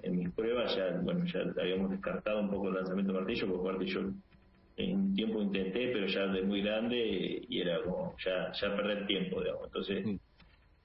[0.03, 3.87] en, mis pruebas ya bueno ya habíamos descartado un poco el lanzamiento de martillo, porque
[3.87, 4.01] yo
[4.77, 9.07] en un tiempo intenté, pero ya de muy grande y era como ya ya perder
[9.07, 9.67] tiempo, digamos.
[9.67, 10.17] Entonces, mm.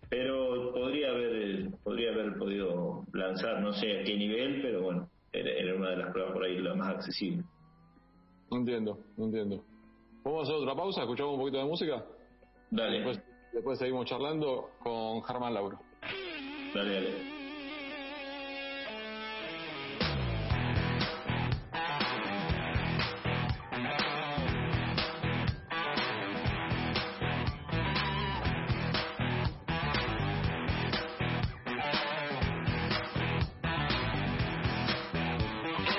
[0.10, 5.76] pero podría haber podría haber podido lanzar, no sé a qué nivel, pero bueno, era,
[5.76, 7.44] una de las pruebas por ahí la más accesible.
[8.52, 9.64] Entiendo, entiendo.
[10.24, 11.02] ¿Vamos a hacer otra pausa?
[11.02, 12.06] ¿Escuchamos un poquito de música?
[12.72, 13.04] Dale.
[13.54, 15.80] Después seguimos charlando con Germán Lauro.
[16.74, 17.39] Dale, dale.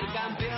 [0.01, 0.50] Por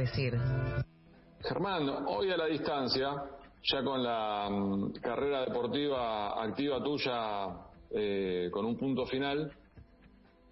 [0.00, 0.34] decir.
[1.42, 3.14] Germán, hoy a la distancia
[3.62, 7.48] ya con la mm, carrera deportiva activa tuya
[7.90, 9.52] eh, con un punto final,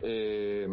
[0.03, 0.69] eh,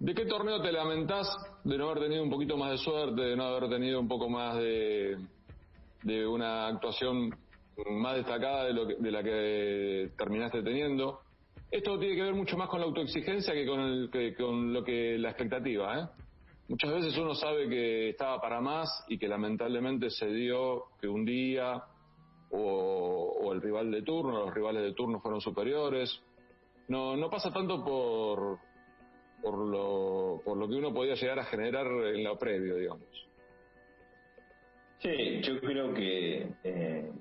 [0.00, 1.28] ¿de qué torneo te lamentás
[1.64, 4.28] de no haber tenido un poquito más de suerte, de no haber tenido un poco
[4.28, 5.16] más de,
[6.02, 7.30] de una actuación
[7.90, 11.20] más destacada de, lo de la que terminaste teniendo?
[11.70, 14.82] Esto tiene que ver mucho más con la autoexigencia que con, el, que con lo
[14.82, 16.00] que la expectativa.
[16.00, 16.06] ¿eh?
[16.68, 21.24] Muchas veces uno sabe que estaba para más y que lamentablemente se dio que un
[21.24, 21.82] día
[22.50, 26.22] o, el rival de turno, los rivales de turno fueron superiores.
[26.88, 28.58] No, no pasa tanto por,
[29.42, 33.28] por, lo, por lo que uno podía llegar a generar en lo previo, digamos.
[34.98, 37.12] Sí, yo creo que eh,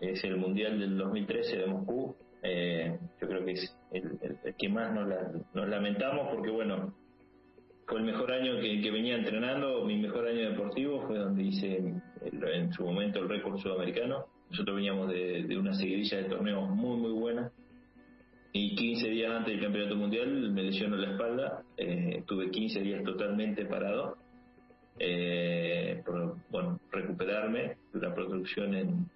[0.00, 2.16] es el Mundial del 2013 de Moscú.
[2.42, 4.18] Eh, yo creo que es el,
[4.56, 5.08] que más nos,
[5.52, 6.94] nos, lamentamos porque, bueno,
[7.88, 12.72] fue el mejor año que, venía entrenando, mi mejor año deportivo fue donde hice en
[12.74, 14.26] su momento el récord sudamericano.
[14.50, 17.50] Nosotros veníamos de, una seguidilla de torneos muy, muy buena.
[18.52, 21.62] Y 15 días antes del campeonato mundial me lesionó la espalda.
[21.78, 24.18] Eh, tuve 15 días totalmente parado.
[24.98, 26.02] Eh,
[26.50, 29.06] bueno, recuperarme la producción en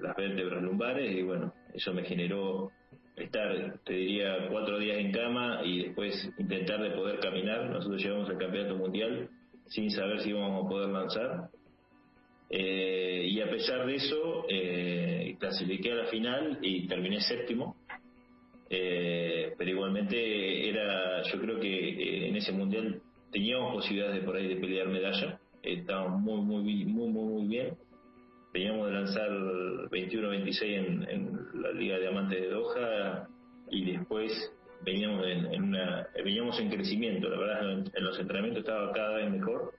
[0.00, 2.70] las vértebras lumbares y bueno, eso me generó
[3.16, 7.70] estar, te diría, cuatro días en cama y después intentar de poder caminar.
[7.70, 9.28] Nosotros llegamos al campeonato mundial
[9.66, 11.48] sin saber si íbamos a poder lanzar.
[12.50, 17.76] Eh, y a pesar de eso, eh, clasifiqué a la final y terminé séptimo.
[18.70, 23.00] Eh, pero igualmente era, yo creo que eh, en ese mundial
[23.30, 25.38] teníamos posibilidades de por ahí de pelear medalla.
[25.62, 27.76] Estábamos muy, muy, muy, muy, muy bien
[28.54, 29.28] veníamos de lanzar
[29.90, 33.28] 21-26 en, la Liga de Diamantes de Doha
[33.68, 34.32] y después
[34.82, 39.74] veníamos en, una veníamos en crecimiento, la verdad en, los entrenamientos estaba cada vez mejor.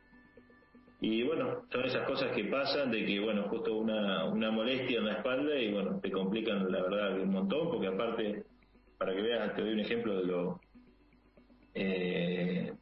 [0.99, 5.05] Y bueno, son esas cosas que pasan de que, bueno, justo una, una molestia en
[5.05, 8.43] la espalda y bueno, te complican la verdad un montón, porque aparte,
[8.97, 10.59] para que veas, te doy un ejemplo de lo...
[11.75, 12.73] Eh,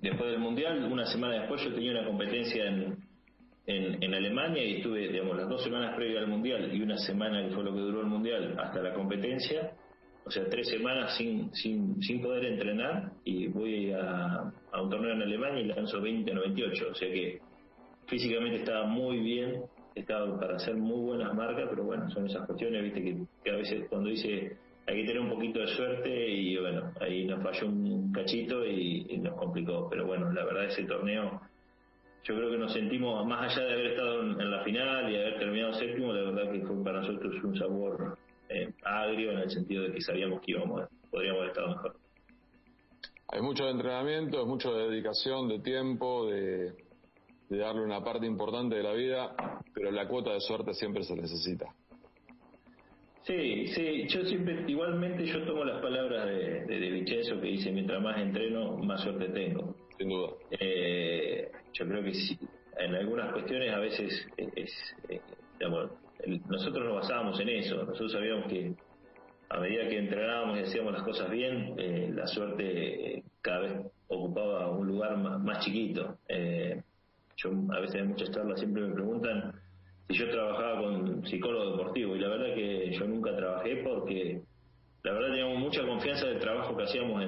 [0.00, 3.09] después del Mundial, una semana después yo tenía una competencia en,
[3.66, 7.54] en, Alemania y estuve, digamos, las dos semanas previas al Mundial y una semana que
[7.54, 9.72] fue lo que duró el Mundial hasta la competencia,
[10.24, 15.12] o sea, tres semanas sin, sin, sin poder entrenar y voy a, a un torneo
[15.12, 17.40] en Alemania y lanzo 20 98, o sea que
[18.06, 19.62] físicamente estaba muy bien,
[19.94, 23.86] estaba para hacer muy buenas marcas, pero bueno, son esas cuestiones, viste, que, a veces
[23.88, 24.56] cuando dice
[24.86, 29.18] hay que tener un poquito de suerte y bueno, ahí nos falló un cachito y
[29.18, 31.40] nos complicó, pero bueno, la verdad ese torneo
[32.24, 35.38] yo creo que nos sentimos, más allá de haber estado en, la final y haber
[35.38, 38.18] terminado séptimo, la verdad que fue para nosotros un sabor
[38.48, 41.96] eh, agrio en el sentido de que sabíamos que íbamos, podríamos haber estado mejor.
[43.32, 46.74] Hay mucho de entrenamiento, mucho de dedicación, de tiempo, de,
[47.48, 49.34] darle una parte importante de la vida,
[49.72, 51.66] pero la cuota de suerte siempre se necesita.
[53.22, 57.70] Sí, sí, yo siempre, igualmente yo tomo las palabras de, de, de Vincenzo que dice,
[57.70, 59.74] mientras más entreno, más suerte tengo.
[60.00, 60.10] Sin.
[60.50, 62.38] Eh, yo creo que sí,
[62.78, 64.72] en algunas cuestiones a veces es,
[65.10, 65.20] eh,
[66.48, 68.72] nosotros nos basábamos en eso, nosotros sabíamos que
[69.50, 73.72] a medida que entrenábamos y hacíamos las cosas bien, eh, la suerte eh, cada vez
[74.08, 76.18] ocupaba un lugar más, chiquito.
[77.36, 79.52] yo a veces en muchas charlas siempre me preguntan
[80.08, 84.40] si yo trabajaba con psicólogo deportivo y la verdad que yo nunca trabajé porque
[85.02, 87.24] la verdad teníamos mucha confianza del trabajo que hacíamos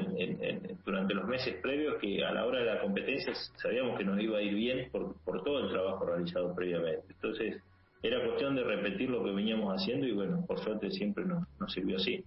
[0.84, 4.38] durante los meses previos, que a la hora de la competencia sabíamos que nos iba
[4.38, 7.06] a ir bien por, todo el trabajo realizado previamente.
[7.08, 7.62] Entonces,
[8.02, 11.96] era cuestión de repetir lo que veníamos haciendo y bueno, por suerte siempre nos, sirvió
[11.96, 12.22] así.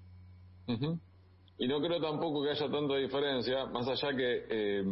[1.58, 4.84] Y no creo tampoco que haya tanta diferencia, más allá que eh,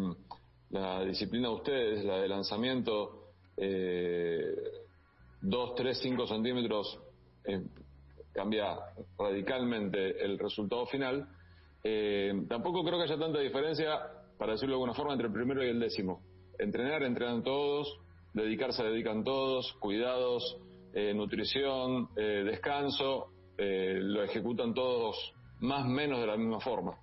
[0.69, 4.55] la disciplina de ustedes, la de lanzamiento, eh,
[5.41, 6.99] 2, 3, 5 centímetros
[7.45, 7.61] eh,
[8.33, 8.75] cambia
[9.17, 11.27] radicalmente el resultado final.
[11.83, 13.99] Eh, tampoco creo que haya tanta diferencia,
[14.37, 16.21] para decirlo de alguna forma, entre el primero y el décimo.
[16.57, 17.99] Entrenar, entrenan todos,
[18.33, 20.57] dedicarse, dedican todos, cuidados,
[20.93, 26.97] eh, nutrición, eh, descanso, lo ejecutan todos más o menos de la misma forma.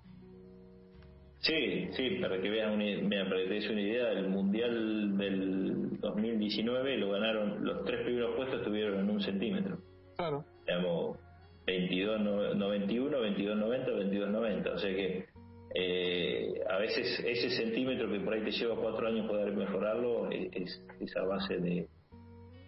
[1.39, 5.99] Sí, sí, para que vean una, para que te des una idea, el Mundial del
[5.99, 9.79] 2019 lo ganaron, los tres primeros puestos estuvieron en un centímetro.
[10.17, 10.45] Claro.
[10.65, 11.17] Digamos,
[11.67, 14.73] 22.91, 22.90, 22.90.
[14.73, 15.25] O sea que
[15.73, 20.83] eh, a veces ese centímetro que por ahí te lleva cuatro años poder mejorarlo es,
[20.99, 21.87] esa base de,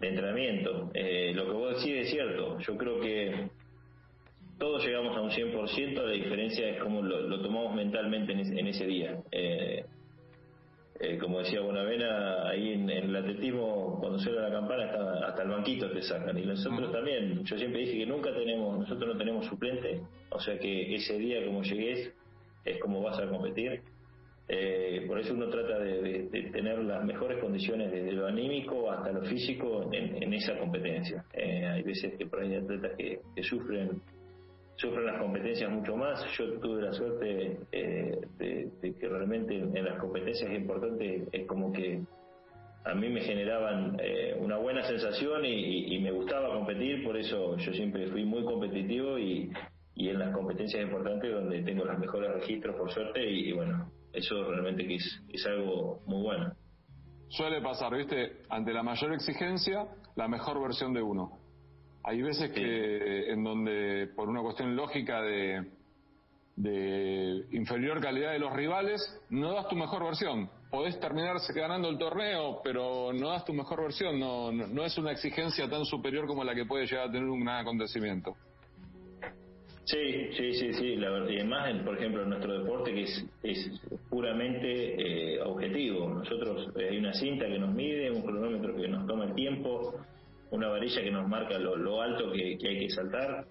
[0.01, 0.91] entrenamiento.
[0.93, 2.59] Eh, lo que vos decís es cierto.
[2.59, 3.49] Yo creo que
[4.57, 9.21] todos llegamos a un 100%, la diferencia es cómo lo, tomamos mentalmente en, ese día.
[9.31, 9.85] Eh,
[10.99, 15.49] eh, como decía Bonavena, ahí en, el atletismo, cuando suena la campana, hasta, hasta el
[15.49, 16.37] banquito te sacan.
[16.37, 20.57] Y nosotros también, yo siempre dije que nunca tenemos, nosotros no tenemos suplente, o sea
[20.57, 22.13] que ese día como llegues
[22.65, 23.81] es como vas a competir.
[24.47, 29.21] Eh, por eso uno trata de, tener las mejores condiciones desde lo anímico hasta lo
[29.23, 31.25] físico en, esa competencia.
[31.33, 34.01] Eh, hay veces que por ahí hay atletas que, sufren
[34.75, 36.23] sufren las competencias mucho más.
[36.37, 42.01] Yo tuve la suerte eh, de, que realmente en las competencias importantes es como que
[42.85, 43.97] a mí me generaban
[44.39, 49.49] una buena sensación y, me gustaba competir, por eso yo siempre fui muy competitivo y,
[49.95, 54.85] en las competencias importantes donde tengo los mejores registros por suerte y bueno, eso realmente
[54.87, 56.53] que es, algo muy bueno.
[57.29, 58.43] Suele pasar, ¿viste?
[58.49, 61.39] Ante la mayor exigencia, la mejor versión de uno.
[62.03, 65.65] Hay veces que en donde, por una cuestión lógica de,
[66.55, 70.49] de inferior calidad de los rivales, no das tu mejor versión.
[70.69, 74.19] Podés terminarse ganando el torneo, pero no das tu mejor versión.
[74.19, 77.29] No, no, no es una exigencia tan superior como la que puede llegar a tener
[77.29, 78.35] un gran acontecimiento.
[79.85, 81.29] Sí, sí, sí, sí, la verdad.
[81.29, 86.07] Y además, por ejemplo, en nuestro deporte que es, es puramente eh, objetivo.
[86.09, 89.95] Nosotros eh, hay una cinta que nos mide, un cronómetro que nos toma el tiempo,
[90.53, 93.45] una varilla que nos marca lo, alto que, hay que saltar.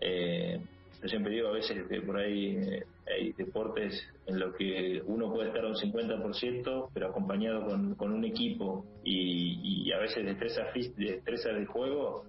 [0.00, 0.58] Eh,
[1.02, 2.58] yo siempre digo a veces que por ahí
[3.06, 8.24] hay deportes en los que uno puede estar a un 50%, pero acompañado con, un
[8.24, 12.24] equipo y, y a veces destrezas destreza de juego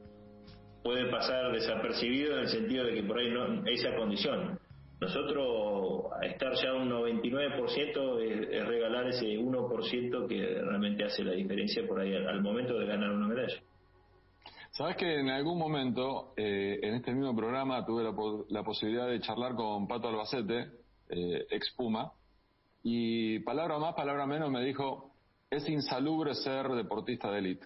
[0.83, 4.59] puede pasar desapercibido en el sentido de que por ahí no esa condición.
[4.99, 11.99] Nosotros estar ya un 99% es, regalar ese 1% que realmente hace la diferencia por
[11.99, 13.61] ahí al, momento de ganar una medalla.
[14.77, 19.55] Sabes que en algún momento eh, en este mismo programa tuve la, posibilidad de charlar
[19.55, 20.69] con Pato Albacete,
[21.09, 22.11] eh, ex Puma,
[22.83, 25.15] y palabra más, palabra menos me dijo,
[25.49, 27.65] es insalubre ser deportista de élite,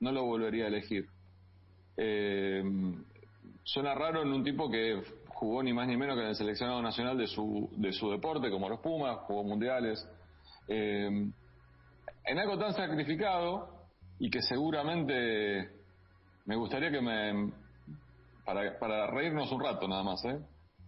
[0.00, 1.04] no lo volvería a elegir.
[1.94, 2.64] Eh,
[3.62, 6.80] suena raro en un tipo que jugó ni más ni menos que en el seleccionado
[6.80, 10.08] nacional de su, de su deporte, como los Pumas, jugó mundiales.
[10.68, 11.06] Eh,
[12.24, 13.76] en algo tan sacrificado
[14.18, 15.75] y que seguramente
[16.46, 17.52] me gustaría que me.
[18.44, 20.38] Para, para reírnos un rato nada más, ¿eh?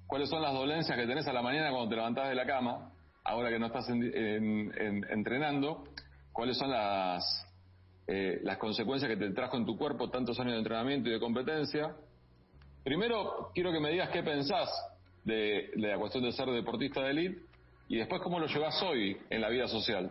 [0.07, 2.93] ¿Cuáles son las dolencias que tenés a la mañana cuando te levantás de la cama,
[3.25, 5.85] ahora que no estás entrenando?
[6.33, 7.49] ¿Cuáles son las,
[8.11, 11.21] eh, las consecuencias que te trajo en tu cuerpo tantos años de entrenamiento y de
[11.21, 11.95] competencia.
[12.83, 14.71] Primero, quiero que me digas qué pensás
[15.25, 17.43] de, la cuestión de ser deportista de élite
[17.87, 20.11] y después cómo lo llevas hoy en la vida social.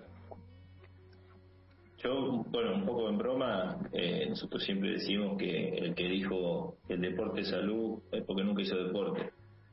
[2.04, 6.94] Yo, bueno, un poco en broma, eh, nosotros siempre decimos que el que dijo que
[6.94, 9.32] el deporte es salud es porque nunca hizo deporte.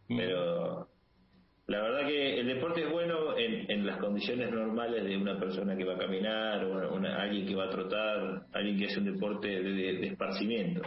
[0.08, 0.16] Mm.
[0.16, 0.88] Pero
[1.66, 5.84] la verdad que el deporte es bueno en, las condiciones normales de una persona que
[5.84, 10.06] va a caminar, o alguien que va a trotar, alguien que hace un deporte de,
[10.06, 10.80] esparcimiento.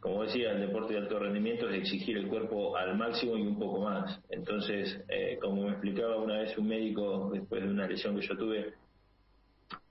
[0.00, 3.58] Como decía, el deporte de alto rendimiento es exigir el cuerpo al máximo y un
[3.58, 4.20] poco más.
[4.30, 8.36] Entonces, eh, como me explicaba una vez un médico después de una lesión que yo
[8.36, 8.74] tuve,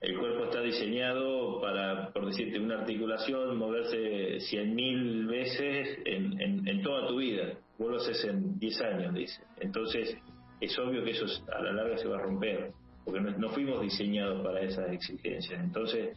[0.00, 7.06] el cuerpo está diseñado para, por decirte, una articulación, moverse 100.000 veces en, en toda
[7.08, 9.42] tu vida vos lo haces en 10 años, dice.
[9.60, 10.16] Entonces,
[10.60, 12.72] es obvio que eso a la larga se va a romper,
[13.04, 15.60] porque no, fuimos diseñados para esas exigencias.
[15.60, 16.16] Entonces,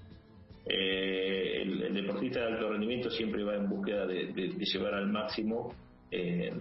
[0.68, 5.74] eh, el, deportista de alto rendimiento siempre va en búsqueda de, llevar al máximo.
[6.12, 6.52] Eh,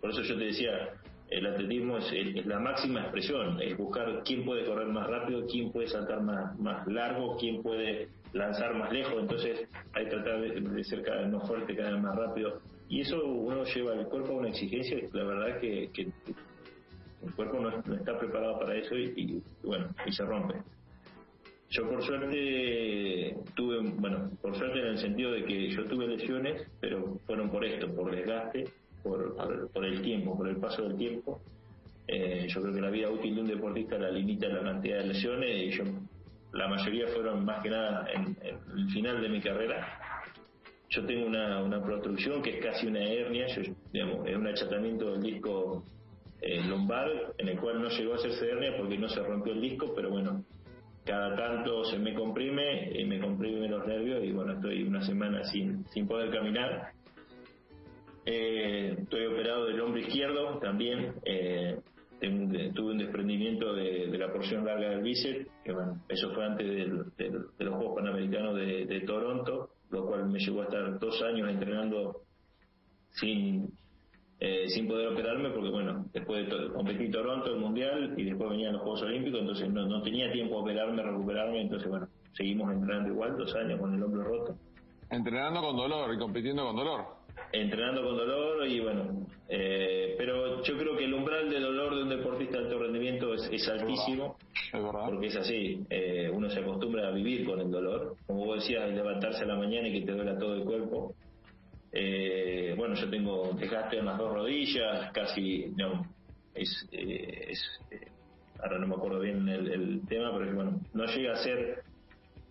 [0.00, 0.90] por eso yo te decía,
[1.30, 5.86] el atletismo es, la máxima expresión, es buscar quién puede correr más rápido, quién puede
[5.86, 11.02] saltar más, más largo, quién puede lanzar más lejos, entonces hay que tratar de, ser
[11.02, 12.60] cada vez más fuerte, cada vez más rápido.
[12.88, 15.90] Y eso uno lleva al cuerpo a una exigencia, la verdad que,
[17.22, 20.54] el cuerpo no, está preparado para eso y, bueno, y se rompe.
[21.68, 26.66] Yo por suerte tuve, bueno, por suerte en el sentido de que yo tuve lesiones,
[26.80, 28.64] pero fueron por esto, por desgaste,
[29.02, 31.40] por, por, el tiempo, por el paso del tiempo.
[32.06, 35.06] Eh, yo creo que la vida útil de un deportista la limita la cantidad de
[35.08, 35.84] lesiones y yo
[36.52, 39.86] la mayoría fueron más que nada en, el final de mi carrera.
[40.88, 45.22] Yo tengo una, una protrucción que es casi una hernia, yo, es un achatamiento del
[45.22, 45.84] disco
[46.40, 49.60] eh, lumbar, en el cual no llegó a hacerse hernia porque no se rompió el
[49.60, 50.44] disco, pero bueno,
[51.04, 55.44] cada tanto se me comprime y me comprime los nervios y bueno, estoy una semana
[55.44, 56.92] sin, sin poder caminar.
[58.32, 61.14] Eh, estoy operado del hombro izquierdo también.
[61.24, 61.80] Eh,
[62.20, 67.64] tuve un desprendimiento de, la porción larga del bíceps, que bueno, eso fue antes de
[67.64, 72.20] los Juegos Panamericanos de, Toronto, lo cual me llevó a estar dos años entrenando
[73.10, 73.72] sin,
[74.38, 78.74] eh, sin poder operarme porque, bueno, después de competir Toronto, el Mundial, y después venían
[78.74, 83.08] los Juegos Olímpicos, entonces no, no tenía tiempo de operarme, recuperarme, entonces, bueno, seguimos entrenando
[83.08, 84.56] igual, dos años con el hombro roto.
[85.10, 87.19] Entrenando con dolor y compitiendo con dolor.
[87.52, 92.02] Entrenando con dolor y bueno, eh, pero yo creo que el umbral de dolor de
[92.04, 94.36] un deportista de alto rendimiento es, altísimo,
[94.72, 95.06] es verdad.
[95.06, 98.88] porque es así, eh, uno se acostumbra a vivir con el dolor, como vos decías,
[98.90, 101.14] levantarse a la mañana y que te duela todo el cuerpo.
[101.92, 106.06] Eh, bueno, yo tengo desgaste en las dos rodillas, casi, no,
[106.54, 107.80] es, es
[108.62, 111.82] ahora no me acuerdo bien el, el tema, pero bueno, no llega a ser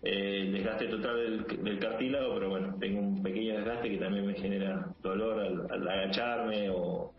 [0.02, 4.34] eh, el desgaste total del, cartílago, pero bueno, tengo un pequeño desgaste que también me
[4.34, 5.40] genera dolor
[5.70, 7.12] al, agacharme o...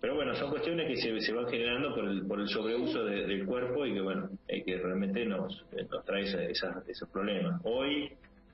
[0.00, 3.86] Pero bueno, son cuestiones que se, van generando por el, por el sobreuso del cuerpo
[3.86, 5.64] y que bueno, que realmente nos,
[6.04, 7.60] trae esos problemas.
[7.64, 8.10] Hoy,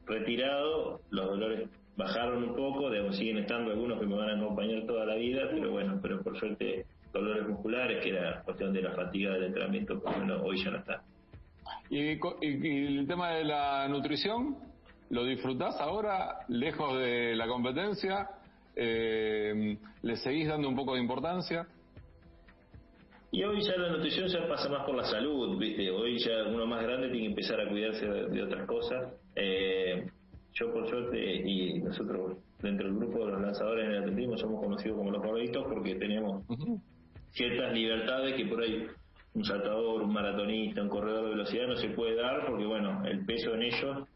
[0.06, 4.86] retirado, los dolores bajaron un poco, digamos, siguen estando algunos que me van a acompañar
[4.86, 8.92] toda la vida, pero bueno, pero por suerte dolores musculares, que era cuestión de la
[8.92, 11.02] fatiga del entrenamiento, pues bueno, hoy ya no está.
[11.90, 14.56] ¿Y, el tema de la nutrición?
[15.10, 18.28] ¿Lo disfrutás ahora, lejos de la competencia?
[18.76, 21.66] Eh, ¿Le seguís dando un poco de importancia?
[23.30, 25.90] Y hoy ya la nutrición ya pasa más por la salud, ¿viste?
[25.90, 29.12] Hoy ya uno más grande tiene que empezar a cuidarse de, otras cosas.
[29.34, 30.06] Eh,
[30.54, 34.62] yo, por suerte, y nosotros dentro del grupo de los lanzadores en el atletismo somos
[34.62, 36.42] conocidos como los favoritos porque tenemos
[37.30, 38.86] ciertas libertades que por ahí
[39.38, 43.24] un saltador, un maratonista, un corredor de velocidad no se puede dar porque, bueno, el
[43.24, 44.08] peso en ellos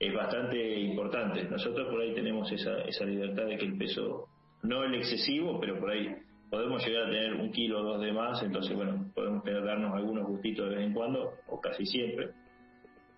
[0.00, 1.44] es bastante importante.
[1.44, 4.26] Nosotros por ahí tenemos esa, esa libertad de que el peso,
[4.64, 6.12] no el excesivo, pero por ahí
[6.50, 10.26] podemos llegar a tener un kilo o dos de más, entonces, bueno, podemos darnos algunos
[10.26, 12.30] gustitos de vez en cuando, o casi siempre.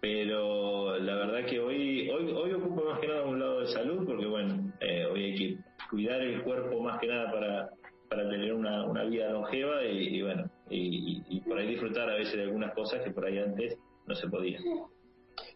[0.03, 4.05] Pero la verdad que hoy, hoy, hoy ocupo más que nada un lado de salud,
[4.07, 5.57] porque, bueno, eh, hoy hay que
[5.89, 7.71] cuidar el cuerpo más que nada para
[8.17, 12.45] para tener una, una vida longeva y, bueno, y, por ahí disfrutar a veces de
[12.45, 14.59] algunas cosas que por ahí antes no se podía.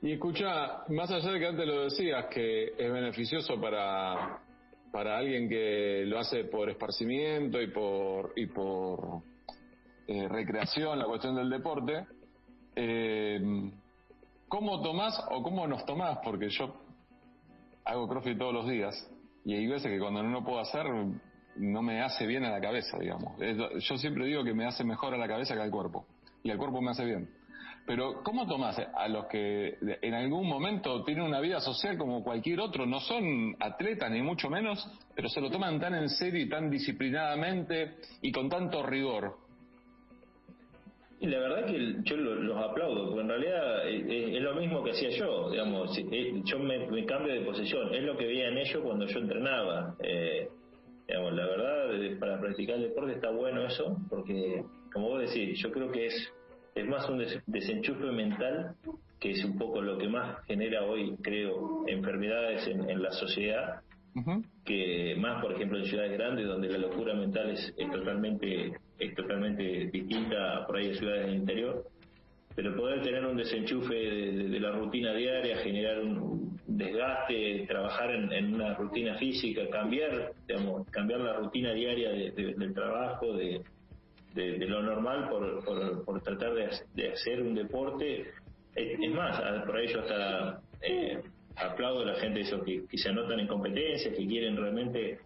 [0.02, 4.42] Y escucha, más allá de que antes lo decías, que es beneficioso para,
[4.92, 9.22] para alguien que lo hace por esparcimiento y por, y por
[10.06, 12.04] eh, recreación, la cuestión del deporte,
[12.76, 13.40] eh,
[14.48, 16.18] ¿cómo tomás o cómo nos tomás?
[16.22, 16.74] Porque yo
[17.86, 18.94] hago crossfit todos los días
[19.46, 20.84] y hay veces que cuando no lo puedo hacer
[21.56, 23.38] no me hace bien a la cabeza, digamos.
[23.80, 26.06] Yo siempre digo que me hace mejor a la cabeza que al cuerpo.
[26.42, 27.28] Y al cuerpo me hace bien.
[27.86, 32.60] Pero, ¿cómo tomás a los que en algún momento tienen una vida social como cualquier
[32.60, 32.86] otro?
[32.86, 36.70] No son atletas, ni mucho menos, pero se lo toman tan en serio y tan
[36.70, 39.38] disciplinadamente y con tanto rigor.
[41.20, 44.82] Y la verdad que yo los aplaudo, porque en realidad eh, eh, es, lo mismo
[44.82, 48.56] que hacía yo, digamos, eh, yo me, cambio de posición, es lo que veía en
[48.56, 49.96] ellos cuando yo entrenaba.
[50.00, 50.48] Eh,
[51.10, 55.90] la verdad, para practicar el deporte está bueno eso, porque, como vos decís, yo creo
[55.90, 56.32] que es,
[56.74, 58.74] es más un desenchufe mental,
[59.18, 63.80] que es un poco lo que más genera hoy, creo, enfermedades en, la sociedad,
[64.64, 69.88] que más, por ejemplo, en ciudades grandes, donde la locura mental es, totalmente es totalmente
[69.92, 71.84] distinta por ahí de ciudades del interior
[72.62, 78.74] pero poder tener un desenchufe de, la rutina diaria, generar un desgaste, trabajar en, una
[78.74, 83.62] rutina física, cambiar, digamos, cambiar la rutina diaria del trabajo, de,
[84.34, 86.52] lo normal por, por, tratar
[86.94, 88.26] de, hacer un deporte.
[88.74, 91.18] Es, más, por ahí yo hasta eh,
[91.56, 95.18] aplaudo a la gente que, que se anotan en competencias, que quieren realmente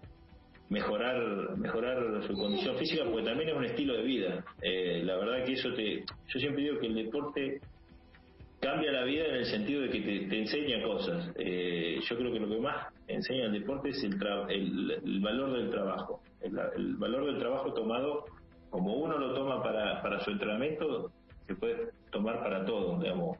[0.68, 4.44] mejorar mejorar su condición física porque también es un estilo de vida.
[4.62, 7.60] Eh, la verdad que eso te yo siempre digo que el deporte
[8.60, 11.30] cambia la vida en el sentido de que te, enseña cosas.
[11.36, 14.14] Eh, yo creo que lo que más enseña el deporte es el,
[15.04, 16.22] el, valor del trabajo.
[16.40, 18.24] El, valor del trabajo tomado
[18.70, 21.12] como uno lo toma para, para su entrenamiento
[21.46, 23.36] se puede tomar para todo digamos.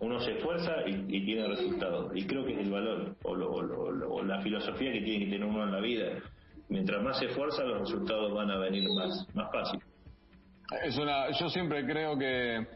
[0.00, 2.12] Uno se esfuerza y, tiene resultados.
[2.14, 5.64] Y creo que es el valor o, o la filosofía que tiene que tener uno
[5.64, 6.22] en la vida
[6.68, 9.80] mientras más se esfuerza, los resultados van a venir más, más fácil.
[10.84, 12.66] Es una, yo siempre creo que,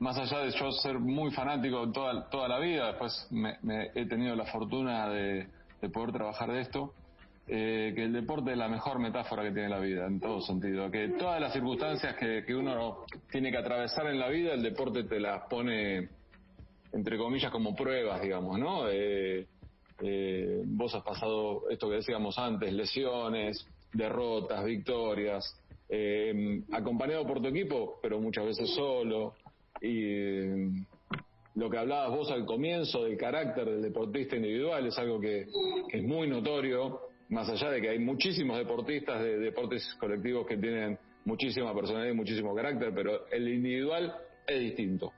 [0.00, 3.56] más allá de yo ser muy fanático toda, toda la vida, después me,
[3.94, 5.48] he tenido la fortuna de,
[5.92, 6.92] poder trabajar de esto,
[7.46, 10.90] eh, que el deporte es la mejor metáfora que tiene la vida, en todo sentido.
[10.90, 15.04] Que todas las circunstancias que, que uno tiene que atravesar en la vida, el deporte
[15.04, 16.08] te las pone,
[16.92, 18.88] entre comillas, como pruebas, digamos, ¿no?
[18.88, 19.46] Eh,
[20.02, 27.48] eh, vos has pasado esto que decíamos antes, lesiones, derrotas, victorias, eh, acompañado por tu
[27.48, 29.34] equipo, pero muchas veces solo.
[29.80, 30.70] Y eh,
[31.54, 35.46] lo que hablabas vos al comienzo del carácter del deportista individual es algo que,
[35.90, 40.98] es muy notorio más allá de que hay muchísimos deportistas de deportes colectivos que tienen
[41.24, 44.14] muchísima personalidad y muchísimo carácter, pero el individual
[44.46, 45.12] es distinto.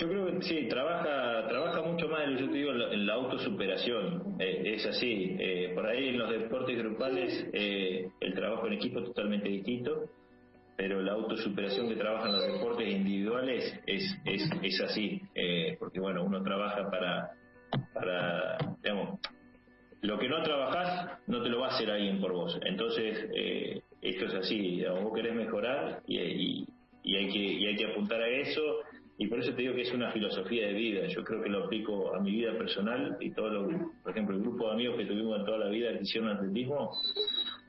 [0.00, 4.36] Yo creo que sí, trabaja trabaja mucho más, yo te digo, en la, autosuperación.
[4.38, 5.36] Eh, es así.
[5.40, 10.04] Eh, por ahí en los deportes grupales eh, el trabajo en equipo es totalmente distinto,
[10.76, 15.20] pero la autosuperación que trabajan los deportes individuales es, es, es así.
[15.80, 17.32] porque bueno, uno trabaja para,
[17.92, 19.18] para, digamos,
[20.02, 22.56] lo que no trabajas no te lo va a hacer alguien por vos.
[22.64, 23.28] Entonces,
[24.00, 24.84] esto es así.
[25.02, 26.68] Vos querés mejorar y, y,
[27.02, 28.62] y hay que, y hay que apuntar a eso
[29.20, 31.06] y por eso te digo que es una filosofía de vida.
[31.08, 34.42] Yo creo que lo aplico a mi vida personal y todo lo, por ejemplo, el
[34.42, 36.92] grupo de amigos que tuvimos en toda la vida que hicieron atletismo,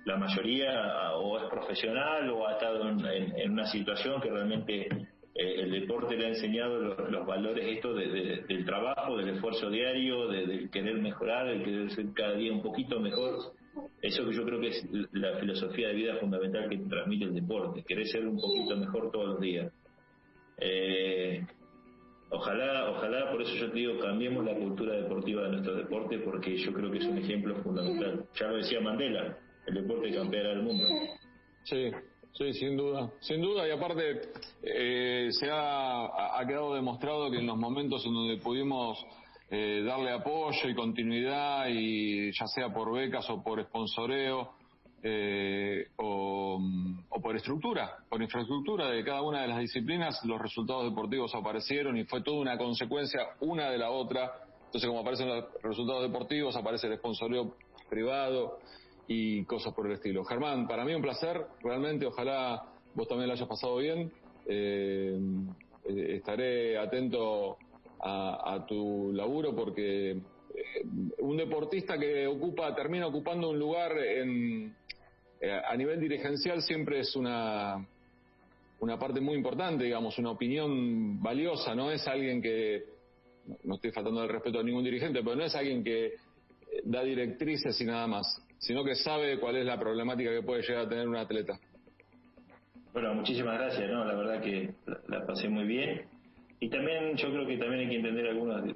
[0.05, 4.87] la mayoría o es profesional o ha estado en, una situación que realmente
[5.33, 10.69] eh, el deporte le ha enseñado los, valores esto del trabajo, del esfuerzo diario, del
[10.69, 13.53] querer mejorar, del querer ser cada día un poquito mejor.
[14.03, 17.83] Eso que yo creo que es la filosofía de vida fundamental que transmite el deporte,
[17.87, 19.73] querer ser un poquito mejor todos los días.
[20.61, 21.45] Eh,
[22.29, 26.57] ojalá, ojalá, por eso yo te digo, cambiemos la cultura deportiva de nuestro deporte, porque
[26.57, 28.25] yo creo que es un ejemplo fundamental.
[28.39, 29.37] Ya lo decía Mandela,
[29.67, 30.85] el deporte campeará el mundo.
[31.63, 31.91] Sí,
[32.33, 34.21] sí, sin duda, sin duda, y aparte
[34.63, 38.97] eh, se ha, ha quedado demostrado que en los momentos en donde pudimos
[39.51, 44.58] eh, darle apoyo y continuidad, y ya sea por becas o por sponsoreo,
[45.01, 46.59] eh, o,
[47.21, 52.03] por estructura, por infraestructura de cada una de las disciplinas, los resultados deportivos aparecieron y
[52.03, 54.31] fue toda una consecuencia una de la otra.
[54.65, 57.55] Entonces, como aparecen los resultados deportivos, aparece el sponsorio
[57.89, 58.59] privado
[59.07, 60.23] y cosas por el estilo.
[60.25, 64.11] Germán, para mí un placer, realmente, ojalá vos también lo hayas pasado bien.
[64.47, 65.17] Eh,
[65.85, 67.57] eh, estaré atento
[68.01, 70.21] a, a tu laburo porque
[71.19, 74.75] un deportista que ocupa, termina ocupando un lugar en,
[75.41, 77.85] eh, a nivel dirigencial siempre es una,
[78.79, 82.83] una parte muy importante, digamos, una opinión valiosa, no es alguien que,
[83.63, 86.13] no estoy faltando el respeto a ningún dirigente, pero no es alguien que eh,
[86.83, 88.25] da directrices y nada más,
[88.57, 91.59] sino que sabe cuál es la problemática que puede llegar a tener un atleta.
[92.93, 94.03] Bueno, muchísimas gracias, ¿no?
[94.03, 94.73] La verdad que
[95.07, 96.05] la, pasé muy bien.
[96.59, 98.75] Y también yo creo que también hay que entender algunos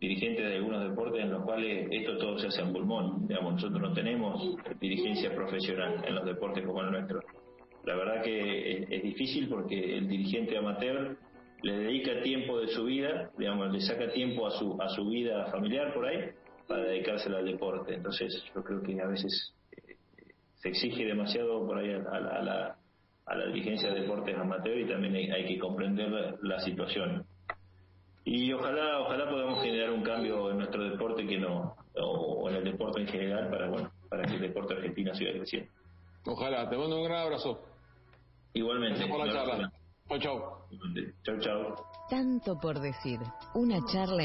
[0.00, 3.26] dirigentes de algunos deportes en los cuales esto todo se hace en pulmón.
[3.26, 7.20] Digamos, nosotros no tenemos dirigencia profesional en los deportes como el nuestro.
[7.84, 11.16] La verdad que es, difícil porque el dirigente amateur
[11.62, 15.46] le dedica tiempo de su vida, digamos, le saca tiempo a su, a su vida
[15.46, 16.30] familiar por ahí
[16.66, 17.94] para dedicárselo al deporte.
[17.94, 19.94] Entonces yo creo que a veces eh,
[20.56, 22.76] se exige demasiado por ahí a, la,
[23.24, 27.24] a la dirigencia de deportes amateur y también hay, hay que comprender la situación
[28.26, 32.64] y ojalá ojalá podamos generar un cambio en nuestro deporte que no o, en el
[32.64, 35.70] deporte en general para bueno para que el deporte argentino siga creciendo.
[36.26, 36.68] Ojalá.
[36.68, 37.60] Te mando un gran abrazo.
[38.52, 39.72] Igualmente por la charla.
[40.18, 40.66] chau
[41.22, 41.74] chau chau.
[42.10, 43.20] Tanto por decir.
[43.54, 44.24] Una charla